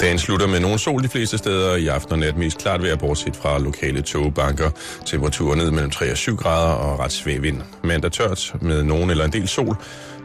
[0.00, 1.76] Dagen slutter med nogen sol de fleste steder.
[1.76, 4.70] I aften og nat mest klart vejr, bortset fra lokale togbanker.
[5.06, 7.62] Temperaturer ned mellem 3 og 7 grader og ret svag vind.
[7.84, 9.76] Mandag tørt med nogen eller en del sol.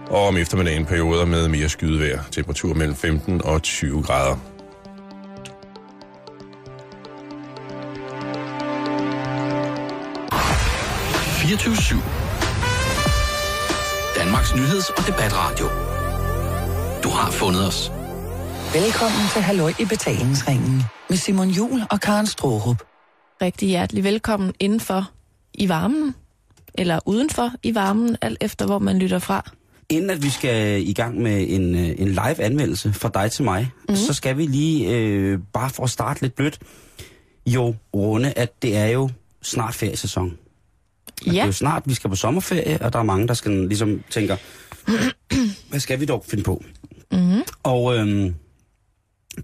[0.10, 2.20] Og om eftermiddagen perioder med mere skydevejr.
[2.32, 4.36] Temperatur mellem 15 og 20 grader.
[14.18, 15.66] Danmarks nyheds- og debatradio.
[17.04, 17.93] Du har fundet os.
[18.74, 22.84] Velkommen til Halløj i betalingsringen med Simon Jul og Karen Strohrup.
[23.42, 25.12] Rigtig hjertelig velkommen indenfor
[25.54, 26.16] i varmen,
[26.76, 29.52] eller udenfor i varmen, alt efter hvor man lytter fra.
[29.90, 33.44] Inden at vi skal i gang med en, øh, en live anmeldelse fra dig til
[33.44, 33.96] mig, mm.
[33.96, 36.60] så skal vi lige, øh, bare for at starte lidt blødt,
[37.46, 39.10] jo runde, at det er jo
[39.42, 40.38] snart feriesæson.
[41.26, 41.32] Ja.
[41.32, 44.04] Det er jo snart, vi skal på sommerferie, og der er mange, der skal ligesom
[44.10, 44.38] tænker,
[45.70, 46.64] hvad skal vi dog finde på?
[47.12, 47.42] Mm.
[47.64, 48.36] Og øhm,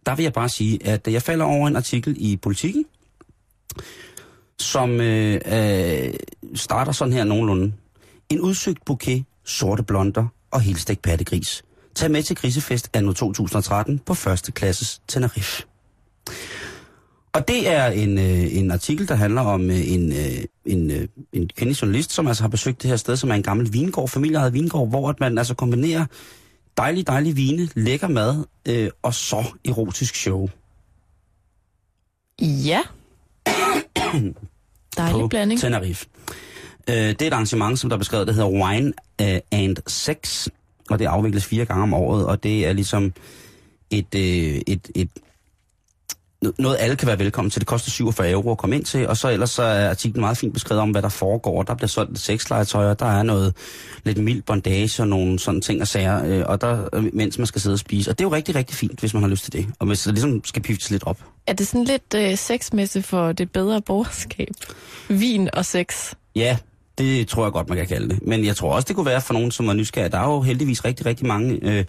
[0.06, 2.86] der vil jeg bare sige, at jeg falder over en artikel i Politiken,
[4.60, 6.14] som øh, øh,
[6.56, 7.74] starter sådan her nogenlunde.
[8.30, 11.64] En udsøgt bouquet, sorte blonder og helstegt pattegris.
[11.96, 15.64] Tag med til grisefest anno 2013 på første klasses Tenerife.
[17.34, 21.08] Og det er en, øh, en artikel, der handler om øh, en, øh, en, øh,
[21.34, 24.10] en kvindelig journalist, som altså har besøgt det her sted, som er en gammel vingård,
[24.10, 26.06] familieejet vingård, hvor at man altså kombinerer
[26.80, 30.50] dejlig, dejlig vine, lækker mad øh, og så erotisk show.
[32.42, 32.82] Ja.
[34.98, 35.60] Dejlig på blanding.
[35.60, 36.06] Tenerife.
[36.90, 40.48] Øh, det er et arrangement, som der er beskrevet, der hedder Wine øh, and Sex,
[40.90, 43.14] og det afvikles fire gange om året, og det er ligesom
[43.90, 45.10] et, øh, et, et
[46.42, 47.62] noget alle kan være velkommen til.
[47.62, 50.38] Det koster 47 euro at komme ind til, og så ellers så er artiklen meget
[50.38, 51.64] fint beskrevet om, hvad der foregår.
[51.64, 53.54] Der bliver solgt sexlegetøj, og der er noget
[54.04, 57.48] lidt mild bondage og nogle sådan ting og sager, øh, og der, øh, mens man
[57.48, 58.12] skal sidde og spise.
[58.12, 60.04] Og det er jo rigtig, rigtig fint, hvis man har lyst til det, og hvis
[60.04, 61.24] det ligesom skal piftes lidt op.
[61.48, 64.50] Er det sådan lidt øh, sexmæssigt for det bedre borgerskab?
[65.10, 66.14] Vin og sex.
[66.36, 66.58] Ja,
[66.98, 68.28] det tror jeg godt, man kan kalde det.
[68.28, 70.12] Men jeg tror også, det kunne være for nogen, som er nysgerrige.
[70.12, 71.86] Der er jo heldigvis rigtig, rigtig mange øh,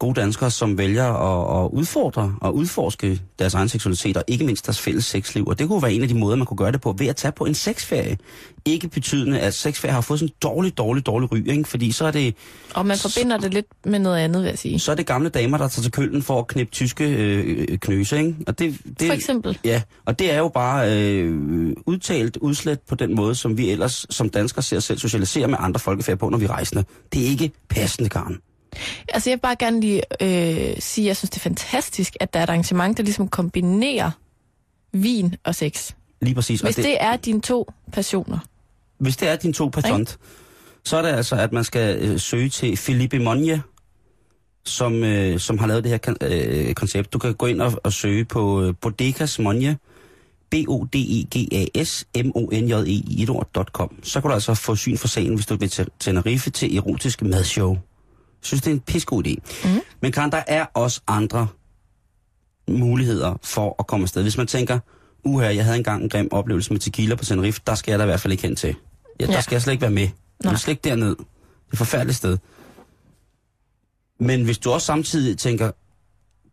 [0.00, 4.66] gode danskere, som vælger at, at udfordre og udforske deres egen seksualitet, og ikke mindst
[4.66, 5.46] deres fælles sexliv.
[5.46, 7.16] Og det kunne være en af de måder, man kunne gøre det på, ved at
[7.16, 8.18] tage på en sexferie.
[8.64, 11.64] Ikke betydende, at sexferie har fået sådan en dårlig, dårlig, dårlig ry, ikke?
[11.64, 12.34] fordi så er det...
[12.74, 14.78] Og man forbinder det lidt med noget andet, vil jeg sige.
[14.78, 18.18] Så er det gamle damer, der tager til køllen for at knippe tyske øh, knøse,
[18.18, 18.36] ikke?
[18.46, 19.58] Og det, det, For eksempel.
[19.64, 24.06] Ja, og det er jo bare øh, udtalt udslet på den måde, som vi ellers
[24.10, 26.82] som danskere ser selv socialisere med andre folkefærd på, når vi rejser.
[27.12, 28.40] Det er ikke passende, Karen.
[29.08, 32.34] Altså jeg vil bare gerne lige øh, sige, at jeg synes, det er fantastisk, at
[32.34, 34.10] der er et arrangement, der ligesom kombinerer
[34.92, 35.92] vin og sex.
[36.20, 36.60] Lige præcis.
[36.60, 38.38] Hvis det, det er dine to passioner.
[38.98, 40.18] Hvis det er din to patent,
[40.84, 43.62] så er det altså, at man skal øh, søge til Philippe Monje,
[44.64, 47.12] som, øh, som har lavet det her kan, øh, koncept.
[47.12, 49.76] Du kan gå ind og, og søge på øh, Bodegas Monje,
[50.50, 53.96] B-O-D-E-G-A-S, M-O-N-J-E i et ord.com.
[54.02, 57.24] Så kan du altså få syn for sagen, hvis du vil til Tenerife til erotiske
[57.24, 57.78] madshow.
[58.42, 59.34] Jeg synes, det er en pissegod idé.
[59.68, 59.80] Mm.
[60.00, 61.48] Men Karen, der er også andre
[62.68, 64.22] muligheder for at komme afsted.
[64.22, 64.78] Hvis man tænker,
[65.24, 68.04] uha, jeg havde engang en grim oplevelse med tequila på Tenerife, der skal jeg da
[68.04, 68.74] i hvert fald ikke hen til.
[69.20, 69.40] Ja, der Ja.
[69.40, 70.08] skal jeg slet ikke være med.
[70.44, 71.08] Jeg vil slet ikke derned.
[71.16, 71.18] Det
[71.68, 72.38] er et forfærdeligt sted.
[74.20, 75.70] Men hvis du også samtidig tænker,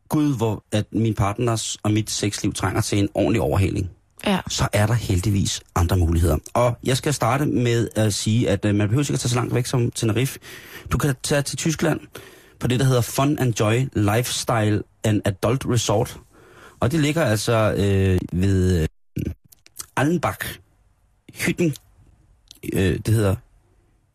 [0.10, 3.90] gud, hvor at min partners og mit sexliv trænger til en ordentlig overhaling,
[4.26, 4.40] Ja.
[4.50, 6.38] så er der heldigvis andre muligheder.
[6.54, 9.36] Og jeg skal starte med at sige, at øh, man behøver ikke at tage så
[9.36, 10.40] langt væk som Tenerife.
[10.92, 12.00] Du kan tage til Tyskland
[12.60, 16.20] på det, der hedder Fun and Joy Lifestyle and Adult Resort.
[16.80, 18.88] Og det ligger altså øh, ved øh,
[19.96, 20.60] Allenbach.
[21.34, 21.76] Hytten.
[22.74, 23.36] Øh, det hedder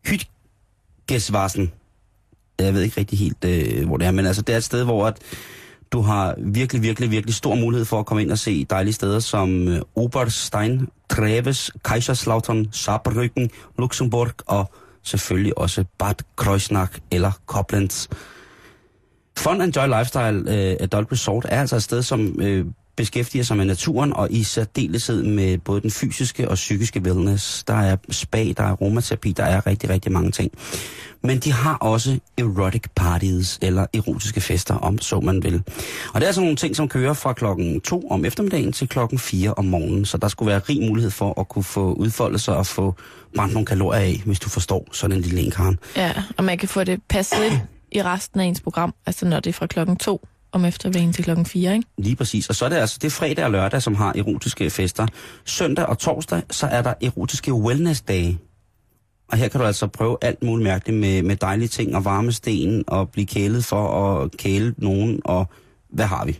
[0.05, 1.71] Hytgesvassen.
[2.59, 4.83] Jeg ved ikke rigtig helt, øh, hvor det er, men altså det er et sted,
[4.83, 5.17] hvor at
[5.93, 9.19] du har virkelig, virkelig, virkelig stor mulighed for at komme ind og se dejlige steder
[9.19, 13.47] som øh, Oberstein, Treves, Kaiserslautern, Saarbrücken,
[13.79, 14.71] Luxemburg og
[15.03, 18.07] selvfølgelig også Bad Kreuznach eller Koblenz.
[19.37, 22.65] Fun Enjoy Joy Lifestyle øh, Adult Resort er altså et sted, som øh,
[22.95, 27.63] beskæftiger sig med naturen og i særdeleshed med både den fysiske og psykiske wellness.
[27.63, 30.51] Der er spa, der er aromaterapi, der er rigtig, rigtig mange ting.
[31.21, 35.63] Men de har også erotic parties, eller erotiske fester, om så man vil.
[36.13, 39.19] Og det er sådan nogle ting, som kører fra klokken 2 om eftermiddagen til klokken
[39.19, 40.05] 4 om morgenen.
[40.05, 42.95] Så der skulle være rig mulighed for at kunne få udfoldet sig og få
[43.35, 45.79] brændt nogle kalorier af, hvis du forstår sådan en lille enkaren.
[45.95, 47.59] ja, og man kan få det passet ind
[47.91, 51.23] i resten af ens program, altså når det er fra klokken 2 om eftermiddagen til
[51.23, 51.87] klokken 4, ikke?
[51.97, 52.49] Lige præcis.
[52.49, 55.07] Og så er det altså det er fredag og lørdag, som har erotiske fester.
[55.45, 58.39] Søndag og torsdag, så er der erotiske wellness-dage.
[59.27, 62.31] Og her kan du altså prøve alt muligt mærkeligt med, med dejlige ting og varme
[62.31, 65.45] sten og blive kælet for at kæle nogen, og
[65.89, 66.39] hvad har vi?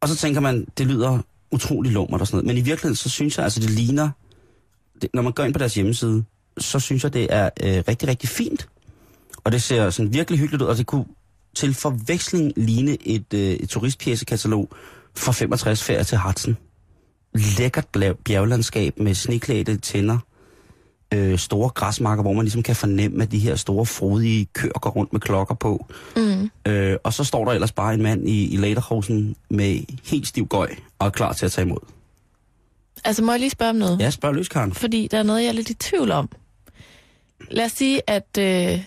[0.00, 1.18] Og så tænker man, det lyder
[1.52, 2.46] utrolig lummert og sådan noget.
[2.46, 4.10] Men i virkeligheden, så synes jeg, altså det ligner,
[5.02, 6.24] det, når man går ind på deres hjemmeside,
[6.58, 8.68] så synes jeg, det er øh, rigtig, rigtig fint.
[9.44, 11.04] Og det ser sådan virkelig hyggeligt ud, og det kunne
[11.54, 14.68] til forveksling ligne et, øh, et turistpjæsekatalog
[15.16, 16.56] fra 65 ferie til Hartsen.
[17.58, 17.86] Lækkert
[18.24, 20.18] bjerglandskab med sneklædte tænder,
[21.14, 24.90] øh, store græsmarker, hvor man ligesom kan fornemme, at de her store, frodige køer går
[24.90, 25.86] rundt med klokker på.
[26.16, 26.50] Mm.
[26.66, 30.46] Øh, og så står der ellers bare en mand i, i lederhosen med helt stiv
[30.46, 31.78] gøj og er klar til at tage imod.
[33.04, 34.00] Altså, må jeg lige spørge om noget?
[34.00, 34.72] Ja, spørg løs, Karen.
[34.72, 36.28] Fordi der er noget, jeg er lidt i tvivl om.
[37.50, 38.38] Lad os sige, at...
[38.38, 38.84] Øh,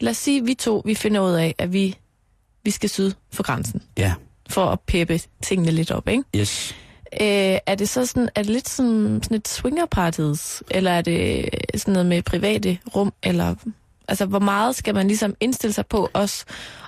[0.00, 1.96] lad os sige, vi to vi finder ud af, at vi,
[2.64, 3.82] vi skal syd for grænsen.
[3.98, 4.14] Ja,
[4.50, 6.24] For at peppe tingene lidt op, ikke?
[6.36, 6.74] yes.
[7.20, 10.62] Øh, er det så sådan, er det lidt sådan, sådan et swingerparties?
[10.70, 13.12] Eller er det sådan noget med private rum?
[13.22, 13.54] Eller,
[14.08, 16.44] altså, hvor meget skal man ligesom indstille sig på også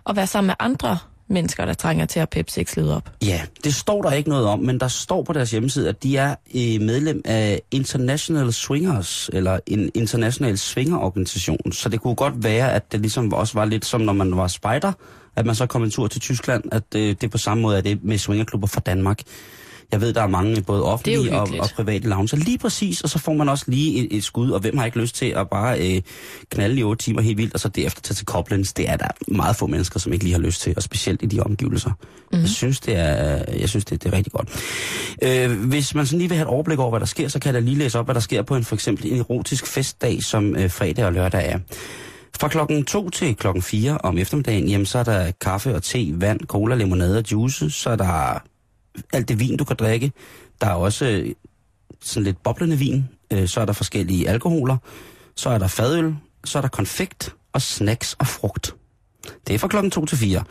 [0.07, 0.99] at være sammen med andre
[1.31, 3.11] mennesker, der trænger til at peppe sexlivet op?
[3.25, 6.17] Ja, det står der ikke noget om, men der står på deres hjemmeside, at de
[6.17, 11.73] er øh, medlem af International Swingers, eller en international swingerorganisation.
[11.73, 14.47] Så det kunne godt være, at det ligesom også var lidt som når man var
[14.47, 14.93] spejder,
[15.37, 17.83] at man så kom en tur til Tyskland, at øh, det på samme måde er
[17.83, 19.21] det med swingerklubber fra Danmark.
[19.93, 22.37] Jeg ved, der er mange både offentlige og, og private lounge.
[22.37, 25.01] Lige præcis, og så får man også lige et, et skud, og hvem har ikke
[25.01, 26.03] lyst til at bare øh,
[26.51, 28.73] knalde i otte timer helt vildt, og så derefter tage til Koblenz.
[28.73, 31.27] Det er der meget få mennesker, som ikke lige har lyst til, og specielt i
[31.27, 31.91] de omgivelser.
[32.33, 32.39] Mm.
[32.41, 34.49] Jeg synes, det er, jeg synes det, det er rigtig godt.
[35.23, 37.55] Øh, hvis man sådan lige vil have et overblik over, hvad der sker, så kan
[37.55, 40.23] jeg da lige læse op, hvad der sker på en for eksempel en erotisk festdag,
[40.23, 41.59] som øh, fredag og lørdag er.
[42.41, 46.13] Fra klokken 2 til klokken 4 om eftermiddagen, jamen, så er der kaffe og te,
[46.15, 47.71] vand, cola, limonade og juice.
[47.71, 48.43] Så er der
[49.13, 50.13] alt det vin, du kan drikke.
[50.61, 51.35] Der er også øh,
[52.01, 53.05] sådan lidt boblende vin.
[53.33, 54.77] Øh, så er der forskellige alkoholer.
[55.37, 56.15] Så er der fadøl.
[56.45, 58.75] Så er der konfekt og snacks og frugt.
[59.47, 60.45] Det er fra klokken 2 til 4.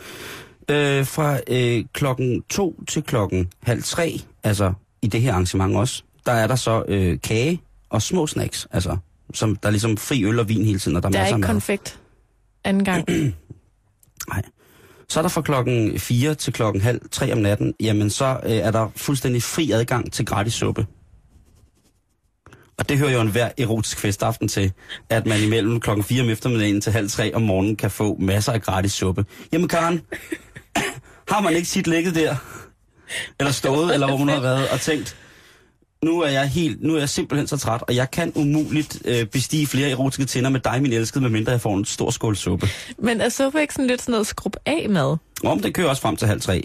[0.70, 6.04] Øh, fra øh, klokken 2 til klokken halv 3, altså i det her arrangement også,
[6.26, 8.98] der er der så øh, kage og små snacks, altså
[9.34, 11.24] som der er ligesom fri øl og vin hele tiden, og der er Der er
[11.24, 11.54] masser af ikke mad.
[11.54, 12.00] konfekt
[12.64, 13.06] anden gang.
[14.34, 14.42] Nej.
[15.10, 18.52] Så er der fra klokken 4 til klokken halv 3 om natten, jamen så øh,
[18.52, 20.88] er der fuldstændig fri adgang til gratis suppe.
[22.78, 24.72] Og det hører jo en hver erotisk festaften til,
[25.10, 28.52] at man imellem klokken 4 om eftermiddagen til halv 3 om morgenen kan få masser
[28.52, 29.26] af gratis suppe.
[29.54, 30.02] Jamen Karen,
[31.32, 32.36] har man ikke sit ligget der?
[33.40, 35.18] Eller stået, eller hvor man har været og tænkt,
[36.04, 39.26] nu er jeg helt, nu er jeg simpelthen så træt, og jeg kan umuligt øh,
[39.26, 42.68] bestige flere erotiske tænder med dig, min elskede, medmindre jeg får en stor skål suppe.
[42.98, 45.18] Men er suppe ikke sådan lidt sådan noget skrub af mad?
[45.44, 46.64] Om det kører også frem til halv tre.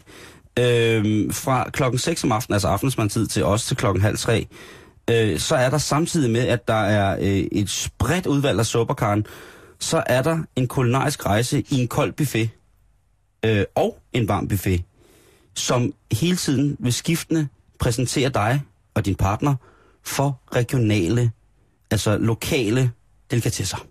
[0.58, 4.46] Øhm, fra klokken 6 om aftenen, altså aftensmandtid, til også til klokken halv tre,
[5.10, 9.26] øh, så er der samtidig med, at der er øh, et spredt udvalg af supperkaren,
[9.78, 12.50] så er der en kulinarisk rejse i en kold buffet
[13.44, 14.82] øh, og en varm buffet,
[15.54, 17.48] som hele tiden vil skiftende
[17.78, 18.62] præsentere dig
[18.94, 19.54] og din partner
[20.02, 21.30] for regionale,
[21.90, 22.90] altså lokale
[23.30, 23.86] delikatesser.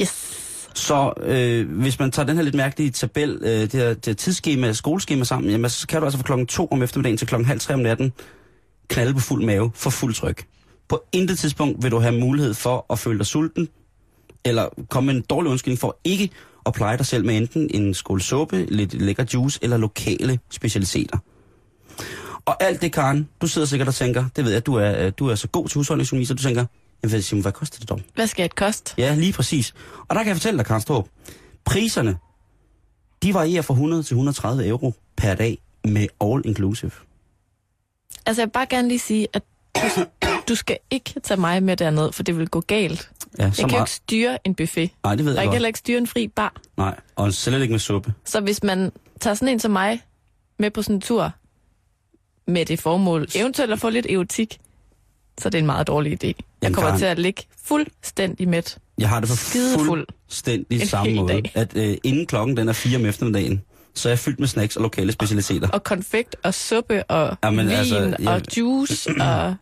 [0.00, 0.38] Yes.
[0.74, 4.14] Så øh, hvis man tager den her lidt mærkelige tabel, øh, det, her, det her
[4.14, 7.46] tidsskema, skoleskema sammen, jamen, så kan du altså fra klokken 2 om eftermiddagen til klokken
[7.46, 8.12] halv 3 om natten
[8.88, 10.46] knalde på fuld mave for fuld tryk.
[10.88, 13.68] På intet tidspunkt vil du have mulighed for at føle dig sulten,
[14.44, 16.30] eller komme med en dårlig undskyldning for ikke
[16.66, 21.18] at pleje dig selv med enten en skål suppe, lidt lækker juice eller lokale specialiteter.
[22.44, 25.12] Og alt det, Karen, du sidder sikkert og tænker, det ved jeg, du er, øh,
[25.18, 26.66] du er så god til husholdningsøkonomi, så du tænker,
[27.04, 28.00] jamen, Simon, hvad koster det dog?
[28.14, 28.94] Hvad skal et koste?
[28.98, 29.74] Ja, lige præcis.
[30.08, 31.08] Og der kan jeg fortælle dig, Karen Strup,
[31.64, 32.16] priserne,
[33.22, 36.90] de varierer fra 100 til 130 euro per dag med all inclusive.
[38.26, 39.42] Altså, jeg vil bare gerne lige sige, at
[39.76, 40.04] du,
[40.48, 43.10] du skal ikke tage mig med derned, for det vil gå galt.
[43.38, 44.90] Ja, Jeg kan jo ikke styre en buffet.
[45.04, 46.54] Nej, det ved Og jeg jeg kan heller ikke styre en fri bar.
[46.76, 48.14] Nej, og slet ikke med suppe.
[48.24, 50.02] Så hvis man tager sådan en som mig
[50.58, 51.32] med på sådan en tur,
[52.52, 54.58] med det formål, eventuelt at få lidt erotik,
[55.40, 56.26] så er det en meget dårlig idé.
[56.26, 58.78] Jeg Jamen, kommer Karen- til at ligge fuldstændig mæt.
[58.98, 60.06] Jeg har det på Skidefuld.
[60.28, 61.52] fuldstændig En samme måde, dag.
[61.54, 63.62] at øh, inden klokken den er 4 om eftermiddagen,
[63.94, 65.68] så er jeg fyldt med snacks og lokale specialiteter.
[65.68, 69.54] Og konfekt og suppe og Jamen, vin altså, jeg- og juice og...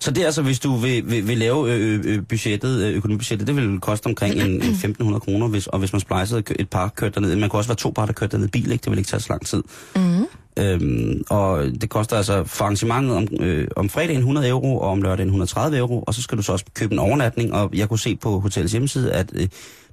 [0.00, 3.46] Så det er altså, hvis du vil, vil, vil lave øh, øh, budgettet, øh, økonomibudgettet,
[3.46, 4.72] det vil koste omkring en, en
[5.12, 7.36] 1.500 kroner, hvis, og hvis man splejsede et par kørt derned.
[7.36, 8.82] Man kunne også være to par, der kørte derned i bil, ikke?
[8.82, 9.62] det vil ikke tage så lang tid.
[9.96, 10.26] Mm.
[10.58, 15.02] Øhm, og det koster altså for arrangementet om, øh, om fredagen 100 euro, og om
[15.02, 17.98] lørdagen 130 euro, og så skal du så også købe en overnatning, og jeg kunne
[17.98, 19.48] se på hotellets hjemmeside, at øh,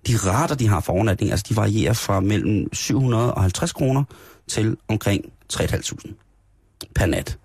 [0.08, 4.03] de rater, de har for overnatning, altså de varierer fra mellem 750 kroner
[4.48, 6.13] til omkring 3.500
[6.96, 7.38] per nat.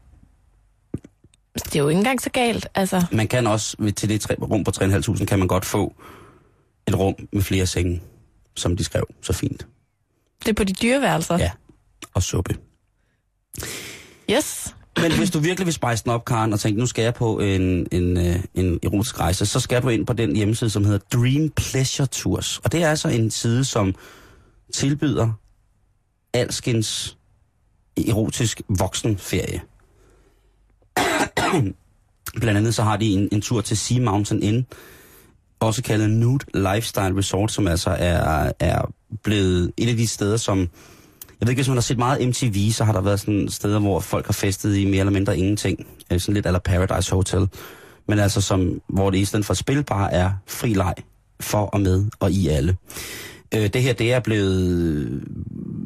[1.54, 2.68] Det er jo ikke engang så galt.
[2.74, 5.94] Altså, Man kan også, til det rum på 3.500, kan man godt få
[6.86, 8.02] et rum med flere senge,
[8.56, 9.66] som de skrev så fint.
[10.40, 11.38] det er på de dyre værelser.
[11.38, 11.50] Ja,
[12.14, 12.56] og suppe.
[14.30, 14.74] Yes.
[15.02, 17.38] Men hvis du virkelig vil spice den op, Karen, og tænke, nu skal jeg på
[17.38, 20.98] en, en, øh, en erotisk rejse, så skal du ind på den hjemmeside, som hedder
[21.12, 22.58] Dream Pleasure Tours.
[22.58, 23.94] Og det er altså en side, som
[24.74, 25.32] tilbyder
[26.32, 27.16] alskens
[28.08, 29.60] erotisk voksenferie.
[32.40, 34.66] Blandt andet så har de en, en tur til Sea Mountain Inn,
[35.60, 40.68] også kaldet Nude Lifestyle Resort, som altså er, er blevet et af de steder, som...
[41.40, 43.78] Jeg ved ikke, hvis man har set meget MTV, så har der været sådan steder,
[43.78, 45.86] hvor folk har festet i mere eller mindre ingenting.
[46.12, 47.48] Øh, sådan lidt eller Paradise Hotel.
[48.08, 50.94] Men altså, som, hvor det i stedet for spil bare er fri leg
[51.40, 52.76] for og med og i alle.
[53.54, 55.22] Øh, det her, det er blevet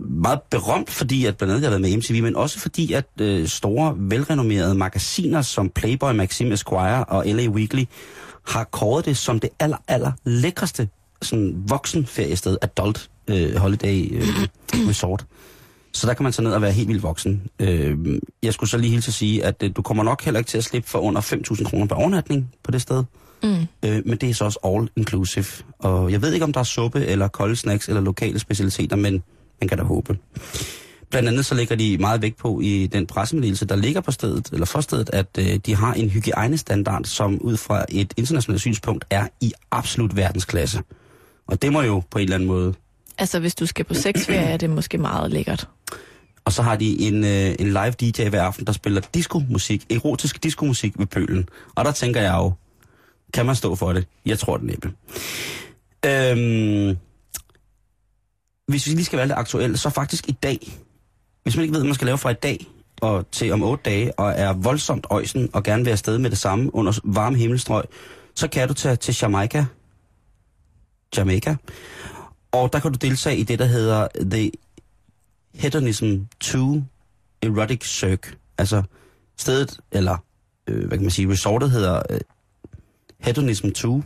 [0.09, 3.07] meget berømt, fordi at blandt andet jeg har været med MTV, men også fordi at
[3.21, 7.85] øh, store, velrenommerede magasiner som Playboy, Maxim Esquire og LA Weekly
[8.47, 10.89] har kåret det som det aller, aller lækreste
[11.23, 14.27] sådan voksenferiested, adult øh, holiday øh,
[14.89, 15.27] resort.
[15.95, 17.43] Så der kan man så ned og være helt vildt voksen.
[17.59, 17.99] Øh,
[18.43, 20.59] jeg skulle så lige hilse at sige, at øh, du kommer nok heller ikke til
[20.59, 23.05] at slippe for under 5.000 kroner per overnatning på det sted.
[23.43, 23.57] Mm.
[23.85, 25.47] Øh, men det er så også all inclusive.
[25.79, 29.23] Og jeg ved ikke, om der er suppe eller kolde snacks eller lokale specialiteter, men
[29.61, 30.19] man kan da håbe.
[31.11, 34.51] Blandt andet så lægger de meget vægt på i den pressemeddelelse, der ligger på stedet,
[34.53, 39.05] eller for stedet, at øh, de har en hygiejnestandard, som ud fra et internationalt synspunkt
[39.11, 40.83] er i absolut verdensklasse.
[41.47, 42.75] Og det må jo på en eller anden måde.
[43.19, 45.69] Altså, hvis du skal på sexferie, er det måske meget lækkert.
[46.45, 50.43] Og så har de en, øh, en live DJ hver aften, der spiller diskomusik, erotisk
[50.43, 51.49] diskomusik ved pølen.
[51.75, 52.53] Og der tænker jeg jo,
[53.35, 54.07] kan man stå for det?
[54.27, 54.93] Jeg tror det næppe.
[56.07, 56.97] Øhm,
[58.67, 60.59] hvis vi lige skal være lidt aktuelle, så faktisk i dag,
[61.43, 62.67] hvis man ikke ved, hvad man skal lave fra i dag
[63.01, 66.39] og til om otte dage, og er voldsomt øjsen og gerne vil afsted med det
[66.39, 67.85] samme under varme himmelstrøg,
[68.35, 69.65] så kan du tage til Jamaica.
[71.17, 71.57] Jamaica.
[72.53, 74.51] Og der kan du deltage i det, der hedder The
[75.55, 76.83] Hedonism 2
[77.43, 78.37] Erotic Cirque.
[78.59, 78.83] Altså
[79.37, 80.17] stedet, eller
[80.67, 82.21] øh, hvad kan man sige, resortet hedder øh,
[83.19, 84.03] Hedonism 2.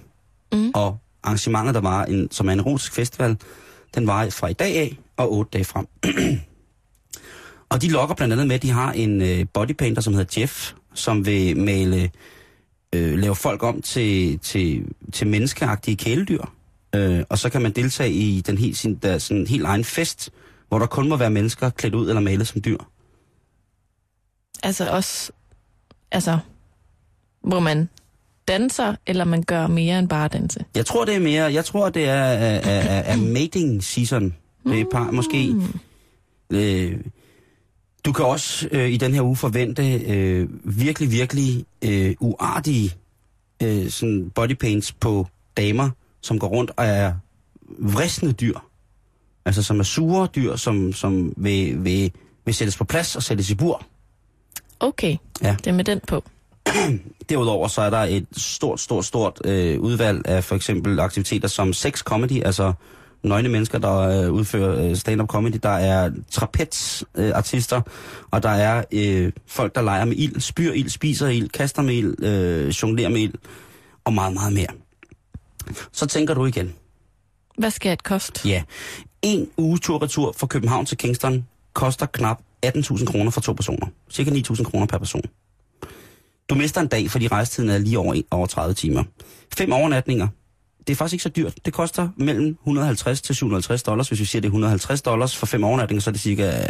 [0.53, 0.71] Mm.
[0.75, 3.37] Og arrangementet, der var en, som er en erotisk festival,
[3.95, 5.87] den var fra i dag af og otte dage frem.
[7.71, 10.73] og de lokker blandt andet med, at de har en øh, bodypainter, som hedder Jeff,
[10.95, 12.11] som vil male,
[12.93, 16.45] øh, lave folk om til, til, til menneskeagtige kæledyr.
[16.97, 20.31] Øh, og så kan man deltage i den helt, sin, der, sådan, helt egen fest,
[20.69, 22.79] hvor der kun må være mennesker klædt ud eller malet som dyr.
[24.62, 25.33] Altså også,
[26.12, 26.38] altså,
[27.43, 27.88] hvor man
[28.49, 30.65] danser, eller man gør mere end bare danse.
[30.75, 34.35] Jeg tror, det er mere, jeg tror, det er, er, er, er, mating season.
[34.65, 35.55] Det er par, måske...
[36.50, 37.00] Øh,
[38.05, 42.95] du kan også øh, i den her uge forvente øh, virkelig, virkelig øh, uartige
[43.62, 45.26] øh, sådan bodypaints på
[45.57, 45.91] damer,
[46.26, 47.12] som går rundt og er
[47.78, 48.59] vristende dyr.
[49.45, 52.12] Altså som er sure dyr, som, som vil, vil,
[52.45, 53.83] vil sættes på plads og sættes i bur.
[54.80, 55.56] Okay, Ja.
[55.59, 56.25] det er med den på.
[57.28, 61.73] Derudover så er der et stort, stort, stort øh, udvalg af for eksempel aktiviteter som
[61.73, 62.73] sex comedy, altså
[63.23, 65.56] nøgne mennesker, der øh, udfører øh, stand-up comedy.
[65.62, 67.80] Der er trapezartister, øh, artister,
[68.30, 71.95] og der er øh, folk, der leger med ild, spyr ild, spiser ild, kaster med
[71.95, 73.35] ild, øh, jonglerer med ild,
[74.04, 74.66] og meget, meget mere.
[75.93, 76.75] Så tænker du igen,
[77.59, 78.49] Hvad skal et koste?
[78.49, 78.63] ja,
[79.23, 83.87] en uge tur-retur fra København til Kingston koster knap 18.000 kroner for to personer.
[84.11, 85.23] Cirka 9.000 kroner per person.
[86.51, 89.05] Du mister en dag, fordi rejsetiden er lige over, over 30 timer.
[89.59, 90.29] Fem overnatninger.
[90.87, 91.55] Det er faktisk ikke så dyrt.
[91.65, 94.09] Det koster mellem 150 til 750 dollars.
[94.09, 96.67] Hvis vi siger, det er 150 dollars for fem overnatninger, så er det cirka...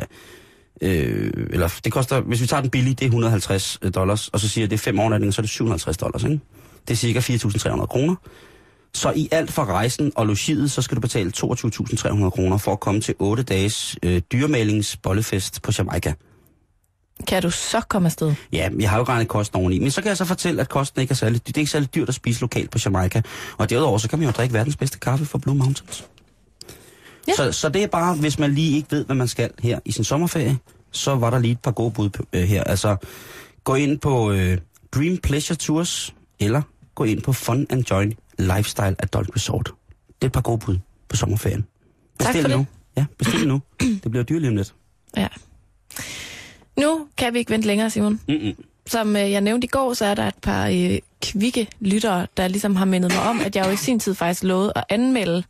[0.82, 4.48] Øh, eller det koster, hvis vi tager den billige, det er 150 dollars, og så
[4.48, 6.24] siger jeg, det er fem overnatninger, så er det 750 dollars.
[6.24, 6.40] Ikke?
[6.88, 8.14] Det er cirka 4.300 kroner.
[8.96, 12.80] Så i alt for rejsen og logiet, så skal du betale 22.300 kroner for at
[12.80, 16.14] komme til 8 dages øh, dyremalingsbollefest på Jamaica.
[17.28, 18.34] Kan du så komme afsted?
[18.52, 21.00] Ja, jeg har jo regnet kosten oveni, men så kan jeg så fortælle, at kosten
[21.00, 23.22] ikke er særlig, det er ikke særlig dyrt at spise lokalt på Jamaica.
[23.58, 26.04] Og derudover, så kan man jo drikke verdens bedste kaffe fra Blue Mountains.
[27.28, 27.32] Ja.
[27.36, 29.92] Så, så det er bare, hvis man lige ikke ved, hvad man skal her i
[29.92, 30.58] sin sommerferie,
[30.92, 32.64] så var der lige et par gode bud øh, her.
[32.64, 32.96] Altså,
[33.64, 34.58] gå ind på øh,
[34.94, 36.62] Dream Pleasure Tours, eller
[36.94, 39.70] gå ind på Fun and Join Lifestyle Adult Resort.
[40.08, 40.78] Det er et par gode bud
[41.08, 41.66] på sommerferien.
[42.18, 42.56] Tak Bestil for det.
[42.58, 42.66] nu.
[42.96, 43.62] Ja, bestil nu.
[43.80, 44.74] Det bliver dyrt lige om lidt.
[45.16, 45.28] Ja.
[46.76, 48.20] Nu kan vi ikke vente længere, Simon.
[48.28, 48.54] Mm-mm.
[48.86, 52.48] Som øh, jeg nævnte i går, så er der et par øh, kvikke lyttere, der
[52.48, 55.42] ligesom har mindet mig om, at jeg jo i sin tid faktisk lovede at anmelde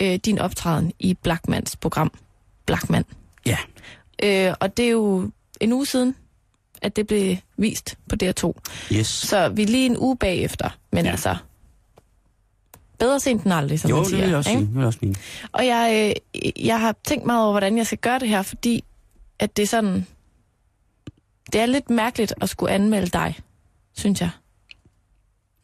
[0.00, 2.12] øh, din optræden i Blackmans program.
[2.66, 3.04] Blackman.
[3.46, 3.56] Ja,
[4.24, 6.16] Øh, og det er jo en uge siden,
[6.82, 8.52] at det blev vist på DR2.
[8.92, 9.06] yes.
[9.06, 11.10] Så vi er lige en uge bagefter, men ja.
[11.10, 11.36] altså...
[13.02, 14.20] Bedre sent end aldrig, som Jo, man det siger.
[14.22, 14.60] vil jeg også ikke?
[14.60, 14.66] sige.
[14.66, 15.14] Det vil jeg også mene.
[15.52, 18.84] Og jeg, øh, jeg har tænkt meget over, hvordan jeg skal gøre det her, fordi
[19.38, 20.06] at det er sådan...
[21.52, 23.38] det er lidt mærkeligt at skulle anmelde dig,
[23.96, 24.30] synes jeg.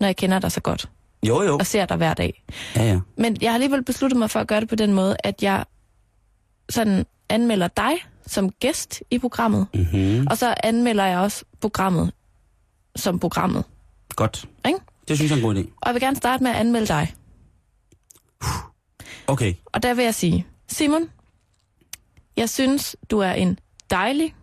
[0.00, 0.88] Når jeg kender dig så godt
[1.26, 1.56] Jo, jo.
[1.58, 2.44] og ser dig hver dag.
[2.76, 3.00] Ja, ja.
[3.16, 5.64] Men jeg har alligevel besluttet mig for at gøre det på den måde, at jeg
[6.70, 7.92] sådan anmelder dig
[8.26, 10.26] som gæst i programmet, Mm-hmm.
[10.30, 12.12] og så anmelder jeg også programmet
[12.96, 13.64] som programmet.
[14.16, 14.48] Godt.
[14.66, 14.78] Ikke?
[15.08, 15.68] Det synes jeg er en god idé.
[15.80, 17.14] Og jeg vil gerne starte med at anmelde dig.
[19.26, 19.54] Okay.
[19.64, 21.10] Og der vil jeg sige, Simon,
[22.36, 23.58] jeg synes, du er en
[23.90, 24.34] dejlig,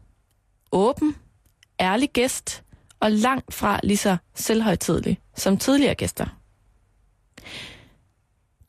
[0.72, 1.16] åben,
[1.80, 2.64] ærlig gæst,
[3.00, 6.26] og langt fra lige så selvhøjtidlig som tidligere gæster.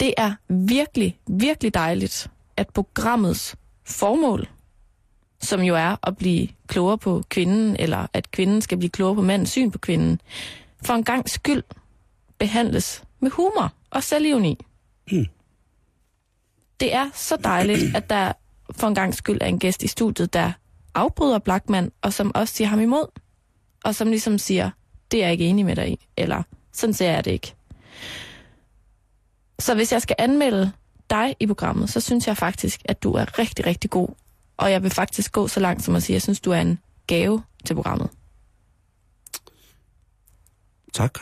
[0.01, 4.49] Det er virkelig, virkelig dejligt, at programmets formål,
[5.43, 9.23] som jo er at blive klogere på kvinden, eller at kvinden skal blive klogere på
[9.23, 10.21] mandens syn på kvinden,
[10.85, 11.63] for en gang skyld
[12.39, 14.59] behandles med humor og selvironi.
[16.81, 18.33] Det er så dejligt, at der
[18.71, 20.53] for en gang skyld er en gæst i studiet, der
[20.95, 23.21] afbryder Blackman, og som også siger ham imod,
[23.85, 24.71] og som ligesom siger,
[25.11, 27.55] det er jeg ikke enig med dig i, eller sådan ser jeg det ikke.
[29.59, 30.73] Så hvis jeg skal anmelde
[31.11, 34.09] dig i programmet, så synes jeg faktisk, at du er rigtig, rigtig god.
[34.57, 36.61] Og jeg vil faktisk gå så langt som at sige, at jeg synes, du er
[36.61, 38.09] en gave til programmet.
[40.93, 41.19] Tak.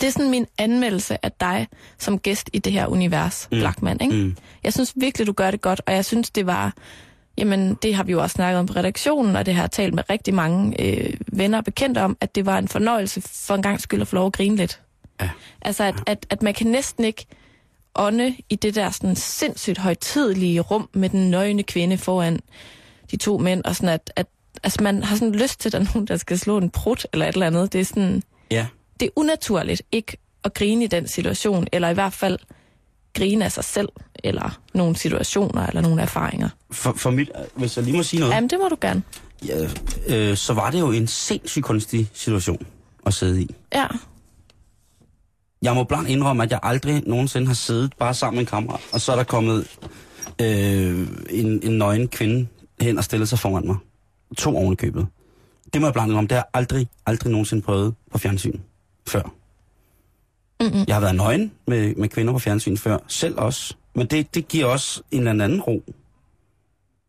[0.00, 3.58] Det er sådan min anmeldelse af dig som gæst i det her univers, mm.
[3.58, 3.98] Blackman.
[4.00, 4.14] Ikke?
[4.14, 4.36] Mm.
[4.64, 6.72] Jeg synes virkelig, du gør det godt, og jeg synes, det var...
[7.38, 9.94] Jamen, det har vi jo også snakket om på redaktionen, og det har jeg talt
[9.94, 13.62] med rigtig mange øh, venner og bekendte om, at det var en fornøjelse for en
[13.62, 14.80] gang skyld at få lov at grine lidt.
[15.20, 15.30] Ja.
[15.62, 17.26] Altså, at, at, at man kan næsten ikke
[17.94, 22.40] ånde i det der sådan sindssygt højtidelige rum med den nøgne kvinde foran
[23.10, 24.26] de to mænd, og sådan at, at
[24.62, 27.06] altså, man har sådan lyst til, at der er nogen, der skal slå en prut
[27.12, 27.72] eller et eller andet.
[27.72, 28.66] Det er sådan Ja.
[29.00, 32.38] Det er unaturligt ikke at grine i den situation, eller i hvert fald
[33.14, 33.88] grine af sig selv,
[34.24, 36.48] eller nogle situationer, eller nogle erfaringer.
[36.70, 39.02] For, for mit, hvis jeg lige må sige noget, Jamen, det må du gerne.
[39.46, 39.68] ja,
[40.06, 42.66] øh, så var det jo en sindssygt kunstig situation
[43.06, 43.54] at sidde i.
[43.74, 43.86] Ja,
[45.62, 48.80] Jeg må blankt indrømme, at jeg aldrig nogensinde har siddet bare sammen med en kammerat,
[48.92, 49.66] og så er der kommet
[50.40, 52.46] øh, en, en nøgen kvinde
[52.80, 53.76] hen og stillet sig foran mig.
[54.36, 55.06] To oven i købet.
[55.72, 58.60] Det må jeg blankt indrømme, det har jeg aldrig, aldrig nogensinde prøvet på fjernsyn
[59.08, 59.22] før.
[60.60, 60.84] Mm-mm.
[60.88, 63.74] Jeg har været nøgen med, med kvinder på fjernsyn før, selv også.
[63.94, 65.82] Men det, det giver også en eller anden ro.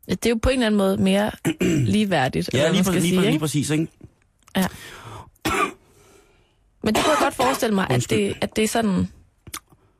[0.07, 1.31] det er jo på en eller anden måde mere
[1.93, 3.87] ligeværdigt, Ja, lige, præ- lige, sige, præ- lige præcis, ikke?
[6.83, 9.07] Men det kunne jeg godt forestille mig, at det, at det er sådan...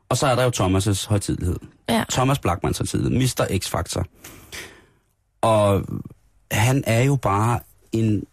[0.09, 1.55] Og så er der jo Thomas' højtidlighed.
[1.89, 3.19] Ja, Thomas Blackmans højtidlighed.
[3.19, 3.45] Mr.
[3.63, 4.03] X-Factor.
[5.41, 5.83] Og
[6.51, 7.59] han er jo bare
[7.91, 8.23] en,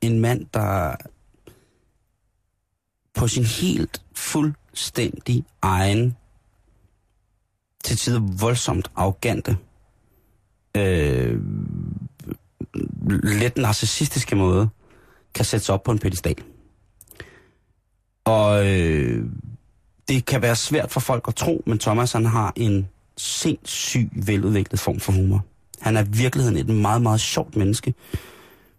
[0.00, 0.94] en mand, der
[3.14, 6.16] på sin helt fuldstændig egen,
[7.84, 9.56] til tider voldsomt arrogante,
[10.76, 11.40] øh,
[13.22, 14.68] lidt narcissistiske måde,
[15.34, 16.36] kan sætte sig op på en pedestal.
[18.24, 19.24] Og øh,
[20.08, 24.80] det kan være svært for folk at tro, men Thomas han har en sindssyg veludviklet
[24.80, 25.44] form for humor.
[25.80, 27.94] Han er i virkeligheden et meget, meget sjovt menneske.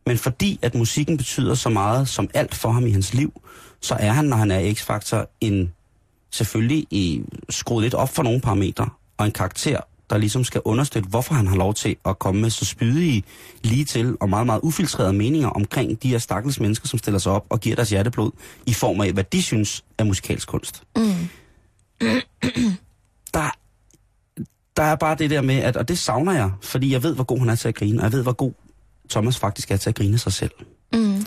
[0.06, 3.42] Men fordi at musikken betyder så meget som alt for ham i hans liv,
[3.82, 5.74] så er han, når han er X-Factor, en
[6.32, 11.10] selvfølgelig i, skruet lidt op for nogle parametre, og en karakter, der ligesom skal understøtte,
[11.10, 13.24] hvorfor han har lov til at komme med så spydige,
[13.64, 17.32] lige til og meget, meget ufiltrerede meninger omkring de her stakkels mennesker, som stiller sig
[17.32, 18.32] op og giver deres hjerteblod
[18.66, 20.84] i form af, hvad de synes er musikalsk kunst.
[20.96, 21.30] mm.
[23.34, 23.50] Der,
[24.78, 27.24] der er bare det der med, at, og det savner jeg, fordi jeg ved, hvor
[27.24, 28.54] god han er til at grine, og jeg ved, hvor god
[29.10, 30.52] Thomas faktisk er til at grine sig selv.
[30.94, 31.26] Mm.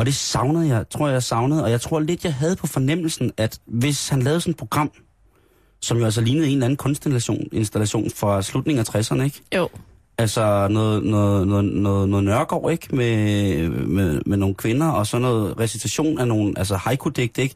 [0.00, 3.32] Og det savnede jeg, tror jeg, savnede, og jeg tror lidt, jeg havde på fornemmelsen,
[3.36, 4.90] at hvis han lavede sådan et program,
[5.80, 9.40] som jo altså lignede en eller anden kunstinstallation installation fra slutningen af 60'erne, ikke?
[9.56, 9.68] Jo,
[10.18, 12.96] Altså noget, noget, noget, noget, noget Nørgaard, ikke?
[12.96, 17.54] Med, med, med nogle kvinder, og så noget recitation af nogle, altså haiku-digt, ikke?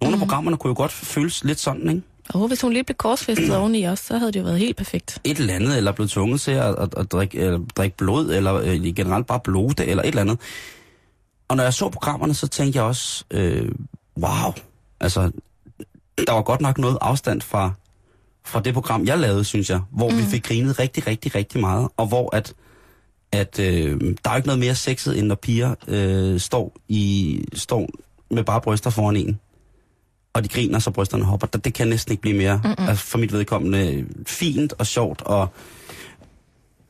[0.00, 0.22] Nogle mm.
[0.22, 2.02] af programmerne kunne jo godt føles lidt sådan, ikke?
[2.34, 5.20] og hvis hun lige blev korsfæstet oveni os, så havde det jo været helt perfekt.
[5.24, 8.54] Et eller andet, eller blevet tvunget til at, at, at drikke, eller, drikke blod, eller
[8.54, 10.38] øh, generelt bare blode, eller et eller andet.
[11.48, 13.72] Og når jeg så programmerne, så tænkte jeg også, øh,
[14.18, 14.52] wow,
[15.00, 15.30] altså,
[16.26, 17.72] der var godt nok noget afstand fra,
[18.44, 20.18] fra det program, jeg lavede, synes jeg, hvor mm.
[20.18, 22.54] vi fik grinet rigtig, rigtig, rigtig meget, og hvor at,
[23.32, 27.88] at øh, der er ikke noget mere sexet, end når piger øh, står, i, står
[28.30, 29.40] med bare bryster foran en,
[30.32, 31.46] og de griner, så brysterne hopper.
[31.46, 32.88] Det, kan næsten ikke blive mere, mm-hmm.
[32.88, 35.48] altså for mit vedkommende, fint og sjovt, og,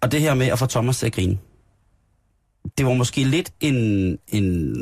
[0.01, 1.39] og det her med at få Thomas til at grine,
[2.79, 3.75] det var måske lidt en,
[4.29, 4.77] en...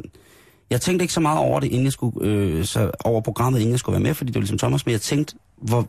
[0.70, 3.72] Jeg tænkte ikke så meget over det, inden jeg skulle, øh, så over programmet, inden
[3.72, 5.88] jeg skulle være med, fordi det var ligesom Thomas, men jeg tænkte, hvor...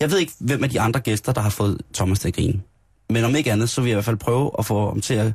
[0.00, 2.60] Jeg ved ikke, hvem af de andre gæster, der har fået Thomas til at grine.
[3.10, 5.14] Men om ikke andet, så vil jeg i hvert fald prøve at få ham til
[5.14, 5.32] at,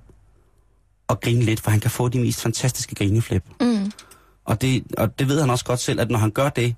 [1.09, 3.43] at grine lidt, for han kan få de mest fantastiske grineflip.
[3.61, 3.91] Mm.
[4.45, 6.75] Og det, og det ved han også godt selv, at når han gør det,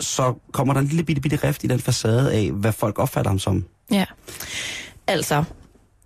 [0.00, 3.30] så kommer der en lille bitte, bitte rift i den facade af, hvad folk opfatter
[3.30, 3.64] ham som.
[3.90, 4.04] Ja.
[5.06, 5.44] Altså,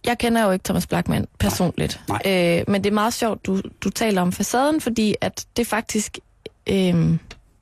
[0.07, 2.01] jeg kender jo ikke Thomas Blackman personligt.
[2.09, 2.21] Nej.
[2.27, 6.19] Øh, men det er meget sjovt, du, du taler om facaden, fordi at det faktisk,
[6.67, 7.19] øh,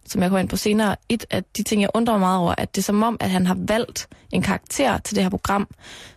[0.07, 2.55] som jeg kommer ind på senere, et af de ting, jeg undrer mig meget over,
[2.59, 5.69] at det er som om, at han har valgt en karakter til det her program,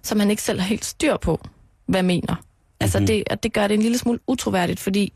[0.02, 1.40] som han ikke selv har helt styr på,
[1.86, 2.36] hvad mener.
[2.80, 5.14] Altså, det, at det gør det en lille smule utroværdigt, fordi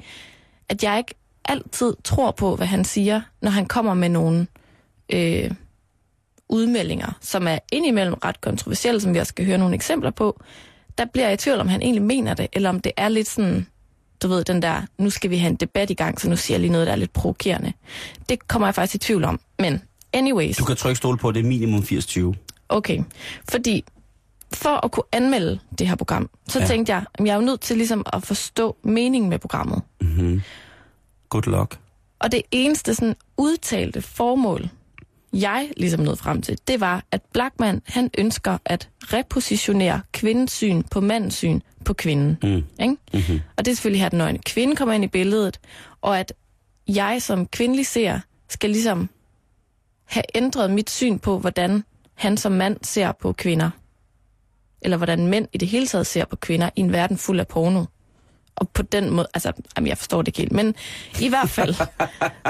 [0.69, 4.47] at jeg ikke altid tror på, hvad han siger, når han kommer med nogle
[5.09, 5.51] øh,
[6.49, 10.41] udmeldinger, som er indimellem ret kontroversielle, som vi også skal høre nogle eksempler på,
[10.97, 13.27] der bliver jeg i tvivl om, han egentlig mener det, eller om det er lidt
[13.27, 13.67] sådan,
[14.23, 16.55] du ved, den der, nu skal vi have en debat i gang, så nu siger
[16.55, 17.73] jeg lige noget, der er lidt provokerende.
[18.29, 19.39] Det kommer jeg faktisk i tvivl om.
[19.59, 19.81] Men
[20.13, 22.33] anyways, Du kan trykke stole på, at det er minimum 80-20.
[22.69, 23.03] okay.
[23.49, 23.83] Fordi
[24.53, 26.65] for at kunne anmelde det her program, så Ja.
[26.67, 29.81] tænkte jeg, at jeg er jo nødt til ligesom at forstå meningen med programmet.
[30.01, 30.41] Mm-hmm.
[31.29, 31.79] Good luck.
[32.19, 34.69] Og det eneste sådan udtalte formål,
[35.33, 40.83] jeg ligesom nåede frem til, det var, at Blackman, han ønsker at repositionere kvindens syn
[40.83, 42.37] på mandens syn på kvinden.
[42.43, 42.63] Mm.
[42.83, 42.97] Ikke?
[43.13, 43.41] Mm-hmm.
[43.57, 45.59] Og det er selvfølgelig, at når en kvinde kommer ind i billedet,
[46.01, 46.33] og at
[46.87, 48.19] jeg som kvindelig ser,
[48.49, 49.09] skal ligesom
[50.05, 53.69] have ændret mit syn på, hvordan han som mand ser på kvinder.
[54.81, 57.47] Eller hvordan mænd i det hele taget ser på kvinder i en verden fuld af
[57.47, 57.85] porno.
[58.55, 60.75] Og på den måde, altså, jamen jeg forstår det ikke helt, men
[61.21, 61.75] i hvert fald,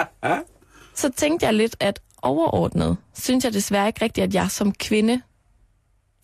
[1.02, 5.22] så tænkte jeg lidt, at overordnet, synes jeg desværre ikke rigtigt, at jeg som kvinde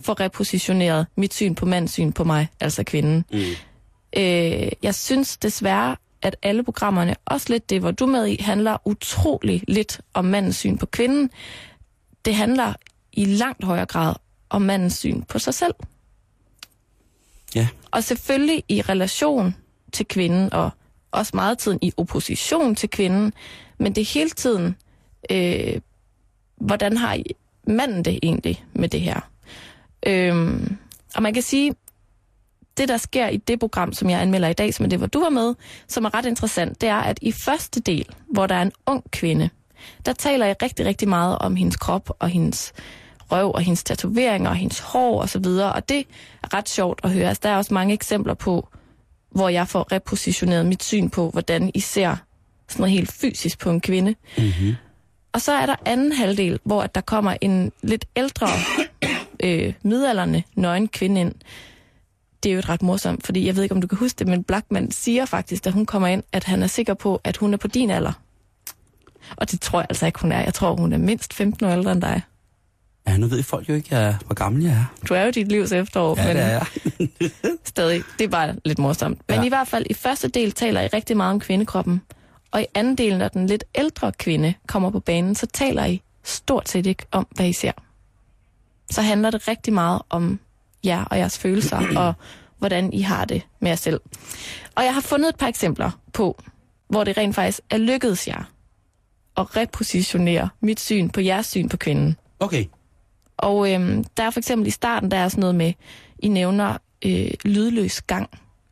[0.02, 3.26] får repositioneret mit syn på mands syn på mig, altså kvinden.
[3.32, 3.40] Mm.
[4.18, 8.78] Øh, jeg synes desværre, at alle programmerne, også lidt det, hvor du med i, handler
[8.86, 11.30] utrolig lidt om mandens syn på kvinden.
[12.26, 12.74] Det handler
[13.14, 14.16] i langt højere grad
[14.50, 15.74] om mandens syn på sig selv.
[17.56, 17.68] Ja.
[17.92, 19.56] Og selvfølgelig i relation
[19.94, 20.70] til kvinden, og
[21.12, 23.34] også meget tiden i opposition til kvinden,
[23.78, 24.76] men det er hele tiden,
[25.32, 25.82] øh,
[26.60, 27.24] hvordan har I
[27.68, 29.20] manden det egentlig med det her?
[30.08, 30.78] Øhm,
[31.16, 31.76] og man kan sige,
[32.78, 35.08] det der sker i det program, som jeg anmelder i dag, som er det, hvor
[35.08, 35.56] du var med,
[35.88, 39.12] som er ret interessant, det er, at i første del, hvor der er en ung
[39.12, 39.50] kvinde,
[40.06, 42.74] der taler jeg rigtig, rigtig meget om hendes krop og hendes
[43.32, 46.00] røv og hendes tatoveringer og hendes hår og så videre, og det
[46.44, 47.28] er ret sjovt at høre.
[47.28, 48.68] Altså, der er også mange eksempler på,
[49.32, 52.16] hvor jeg får repositioneret mit syn på, hvordan I ser
[52.68, 54.16] sådan noget helt fysisk på en kvinde.
[54.38, 54.76] Mm-hmm.
[55.34, 58.48] Og så er der anden halvdel, hvor at der kommer en lidt ældre,
[59.44, 61.36] øh, midalderne nøgen kvinde ind.
[62.44, 64.28] Det er jo et ret morsomt, fordi jeg ved ikke, om du kan huske det,
[64.28, 67.54] men Blackman siger faktisk, da hun kommer ind, at han er sikker på, at hun
[67.54, 68.12] er på din alder.
[69.38, 70.40] Og det tror jeg altså ikke, hun er.
[70.42, 72.22] Jeg tror, hun er mindst 15 år ældre end dig.
[73.08, 74.86] Ja, nu ved folk jo ikke, jeg, hvor gammel jeg er.
[75.10, 76.66] Du er jo dit livs efterår, Ja, men det er jeg.
[77.66, 79.22] stadig, det er bare lidt morsomt.
[79.30, 79.44] Men Ja.
[79.46, 82.02] i hvert fald, i første del taler I rigtig meget om kvindekroppen,
[82.52, 86.02] og i anden del, når den lidt ældre kvinde kommer på banen, så taler I
[86.24, 87.72] stort set ikke om, hvad I ser.
[88.92, 90.40] Så handler det rigtig meget om
[90.86, 92.14] jer og jeres følelser, og
[92.58, 94.02] hvordan I har det med jer selv.
[94.76, 96.42] Og jeg har fundet et par eksempler på,
[96.88, 98.44] hvor det rent faktisk er lykkedes jer
[99.38, 102.18] at repositionere mit syn på jeres syn på kvinden.
[102.40, 102.66] Okay.
[103.38, 105.74] Og øhm, der er for eksempel i starten, der er sådan noget med,
[106.20, 108.30] I nævner øh, lydløs gang,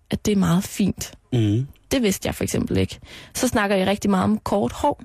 [0.09, 1.11] at det er meget fint.
[1.33, 1.67] Mm.
[1.91, 2.99] Det vidste jeg for eksempel ikke.
[3.33, 5.01] Så snakker I rigtig meget om kort hår,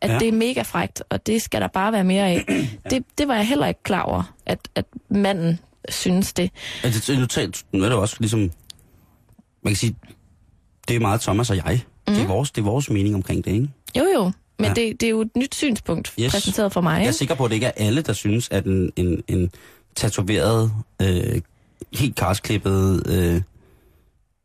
[0.00, 0.12] at Ja.
[0.14, 0.18] ja.
[0.18, 2.44] det er mega frægt, og det skal der bare være mere af.
[2.90, 6.50] Det, det var jeg heller ikke klar over, at, at manden synes det.
[6.84, 8.40] Altså, nu, talt, nu er det også ligesom...
[8.40, 9.96] Man kan sige,
[10.88, 11.80] det er meget Thomas og jeg.
[12.08, 12.14] Mm.
[12.14, 13.68] Det, er vores, det er vores mening omkring det, ikke?
[13.98, 14.66] Jo jo, men Ja.
[14.68, 14.74] ja.
[14.74, 16.32] det, det er jo et nyt synspunkt Yes.
[16.32, 16.90] præsenteret for mig.
[16.92, 17.12] Jeg er Ikke?
[17.12, 19.50] sikker på, at det ikke er alle, der synes, at en, en, en
[19.94, 21.40] tatoveret, øh,
[21.94, 23.42] helt karsklippet øh,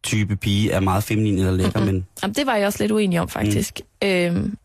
[0.10, 1.94] type pige er meget feminin eller lækker, mm-hmm.
[1.94, 3.82] men Jamen, det var jeg også lidt uenig om, faktisk.
[4.02, 4.08] Mm.
[4.08, 4.58] Øhm,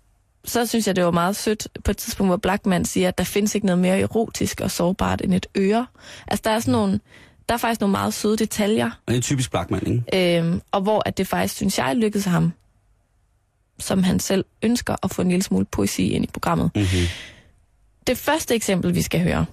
[0.45, 3.25] så synes jeg, det var meget sødt på et tidspunkt, hvor Blackman siger, at der
[3.25, 5.87] findes ikke noget mere erotisk og sårbart end et øre.
[6.27, 7.01] Altså, der er sådan nogle,
[7.49, 10.39] der er faktisk nogle meget søde detaljer, det er typisk Blackman, ikke?
[10.39, 12.53] øhm, og hvor at det faktisk, synes jeg, lykkedes ham,
[13.79, 16.71] som han selv ønsker at få en lille smule poesi ind i programmet.
[16.75, 17.07] Mm-hmm.
[18.07, 19.47] Det første eksempel, vi skal høre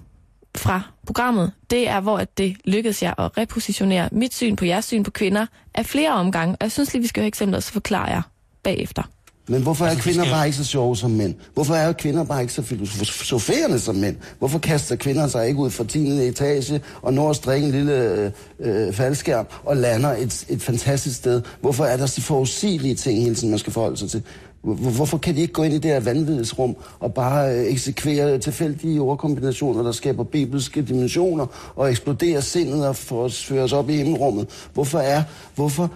[0.56, 4.84] fra programmet, det er, hvor at det lykkedes jer at repositionere mit syn på jeres
[4.84, 6.52] syn på kvinder af flere omgange.
[6.52, 8.22] Og jeg synes lige, vi skal høre eksemplet, og så forklarer jeg
[8.62, 9.02] bagefter.
[9.48, 11.34] Men hvorfor er Altså, vi kvinder skal- bare ikke så sjove som mænd?
[11.54, 14.16] Hvorfor er kvinder bare ikke så filosoferende som mænd?
[14.38, 16.08] Hvorfor kaster kvinder sig ikke ud fra 10.
[16.28, 21.16] etage og når at strikke en lille øh, øh, faldskærm og lander et, et fantastisk
[21.16, 21.42] sted?
[21.60, 24.22] Hvorfor er der så forudsigelige ting hele tiden, man skal forholde sig til?
[24.62, 28.38] Hvor- Hvorfor kan de ikke gå ind i det her vanvidsrum og bare øh, eksekvere
[28.38, 33.90] tilfældige ordkombinationer, der skaber bibelske dimensioner og eksplodere sindet og få os, føre os op
[33.90, 34.68] i himmelrummet?
[34.74, 35.22] Hvorfor er,
[35.54, 35.90] hvorfor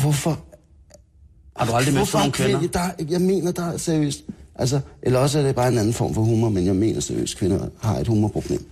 [0.00, 0.40] Hvorfor?
[1.56, 2.80] Har du aldrig mødt sådan nogle er kvinder?
[2.98, 4.24] Der, jeg mener, der er seriøst.
[4.54, 7.36] Altså, eller også er det bare en anden form for humor, men jeg mener seriøst,
[7.38, 8.66] kvinder har et humorproblem.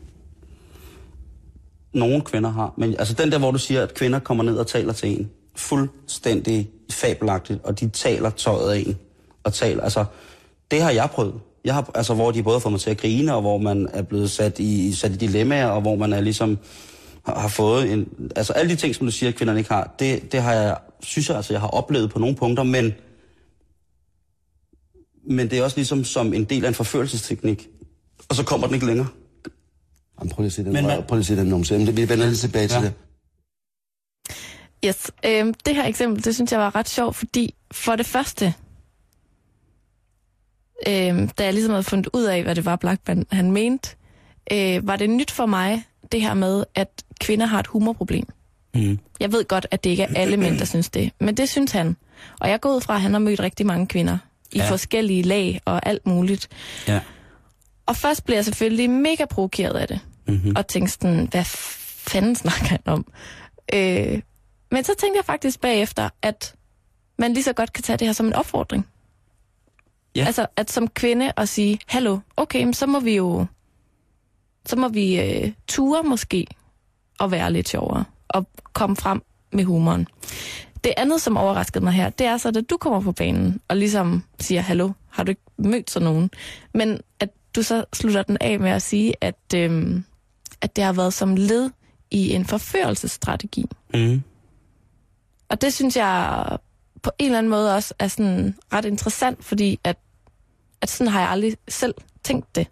[1.95, 2.75] Nogle kvinder har.
[2.79, 5.31] Men altså den der, hvor du siger, at kvinder kommer ned og taler til en.
[5.57, 7.61] Fuldstændig fabelagtigt.
[7.65, 8.97] Og de taler tøjet af en.
[9.45, 10.05] Og taler, altså,
[10.71, 11.35] det har jeg prøvet.
[11.65, 14.03] Jeg har, altså, hvor de både fået mig til at grine, og hvor man er
[14.03, 16.59] blevet sat i, sat i dilemmaer, og hvor man er ligesom
[17.27, 18.09] har, har fået en...
[18.37, 20.77] Altså alle de ting, som du siger, at kvinderne ikke har, det, det har jeg,
[21.03, 22.93] synes jeg, altså, jeg har oplevet på nogle punkter, men
[25.29, 27.69] men det er også ligesom som en del af en forførelsesteknik.
[28.29, 29.07] Og så kommer den ikke længere.
[30.21, 31.79] Jamen, prøv lige at se den, Men hvad- prøv lige at se den numse.
[31.79, 32.83] Vi vender lige tilbage til Ja.
[32.85, 32.93] det.
[34.85, 35.11] Yes.
[35.25, 38.55] Øhm, det her eksempel, det synes jeg var ret sjovt, fordi for det første,
[40.89, 43.97] øhm, da jeg ligesom havde fundet ud af, hvad det var Blackman han mente,
[44.53, 46.89] øh, var det nyt for mig, det her med, at
[47.21, 48.27] kvinder har et humorproblem.
[48.75, 48.99] Mm.
[49.21, 51.73] Jeg ved godt, at det ikke er alle mænd, der synes det, men det synes
[51.73, 51.97] han.
[52.41, 54.19] Og jeg går ud fra, at han har mødt rigtig mange kvinder
[54.53, 54.71] i Ja.
[54.71, 56.49] forskellige lag og alt muligt.
[56.89, 57.01] Ja.
[57.87, 60.01] Og først blev jeg selvfølgelig mega provokeret af det.
[60.29, 60.53] Mm-hmm.
[60.57, 63.07] Og tænkte sådan, hvad fanden snakker han om?
[63.75, 64.23] Øh,
[64.71, 66.55] men så tænkte jeg faktisk bagefter, at
[67.19, 68.87] man lige så godt kan tage det her som en opfordring.
[70.17, 70.25] Ja.
[70.25, 73.47] Altså, at som kvinde at sige, hallo, okay, men så må vi jo,
[74.67, 76.47] så må vi øh, ture måske
[77.19, 80.07] og være lidt sjovere og komme frem med humoren.
[80.85, 83.77] Det andet, som overraskede mig her, det er så, at du kommer på banen og
[83.77, 86.31] ligesom siger, hallo, har du ikke mødt sådan nogen?
[86.75, 90.05] Men at du så slutter den af med at sige, at, øhm,
[90.61, 91.71] at det har været som led
[92.11, 93.65] i en forførelsesstrategi.
[93.95, 94.23] Mm.
[95.49, 96.47] Og det synes jeg
[97.03, 99.97] på en eller anden måde også er sådan ret interessant, fordi at,
[100.81, 102.67] at sådan har jeg aldrig selv tænkt det.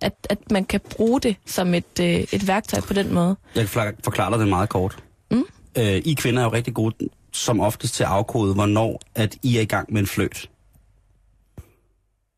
[0.00, 3.36] At, at man kan bruge det som et, øh, et værktøj på den måde.
[3.54, 5.02] Jeg kan forklare- dig det meget kort.
[5.30, 5.44] Mm.
[5.78, 6.94] Øh, I kvinder er jo rigtig gode
[7.32, 10.50] som oftest til at afkode, hvornår at I er i gang med en fløjt.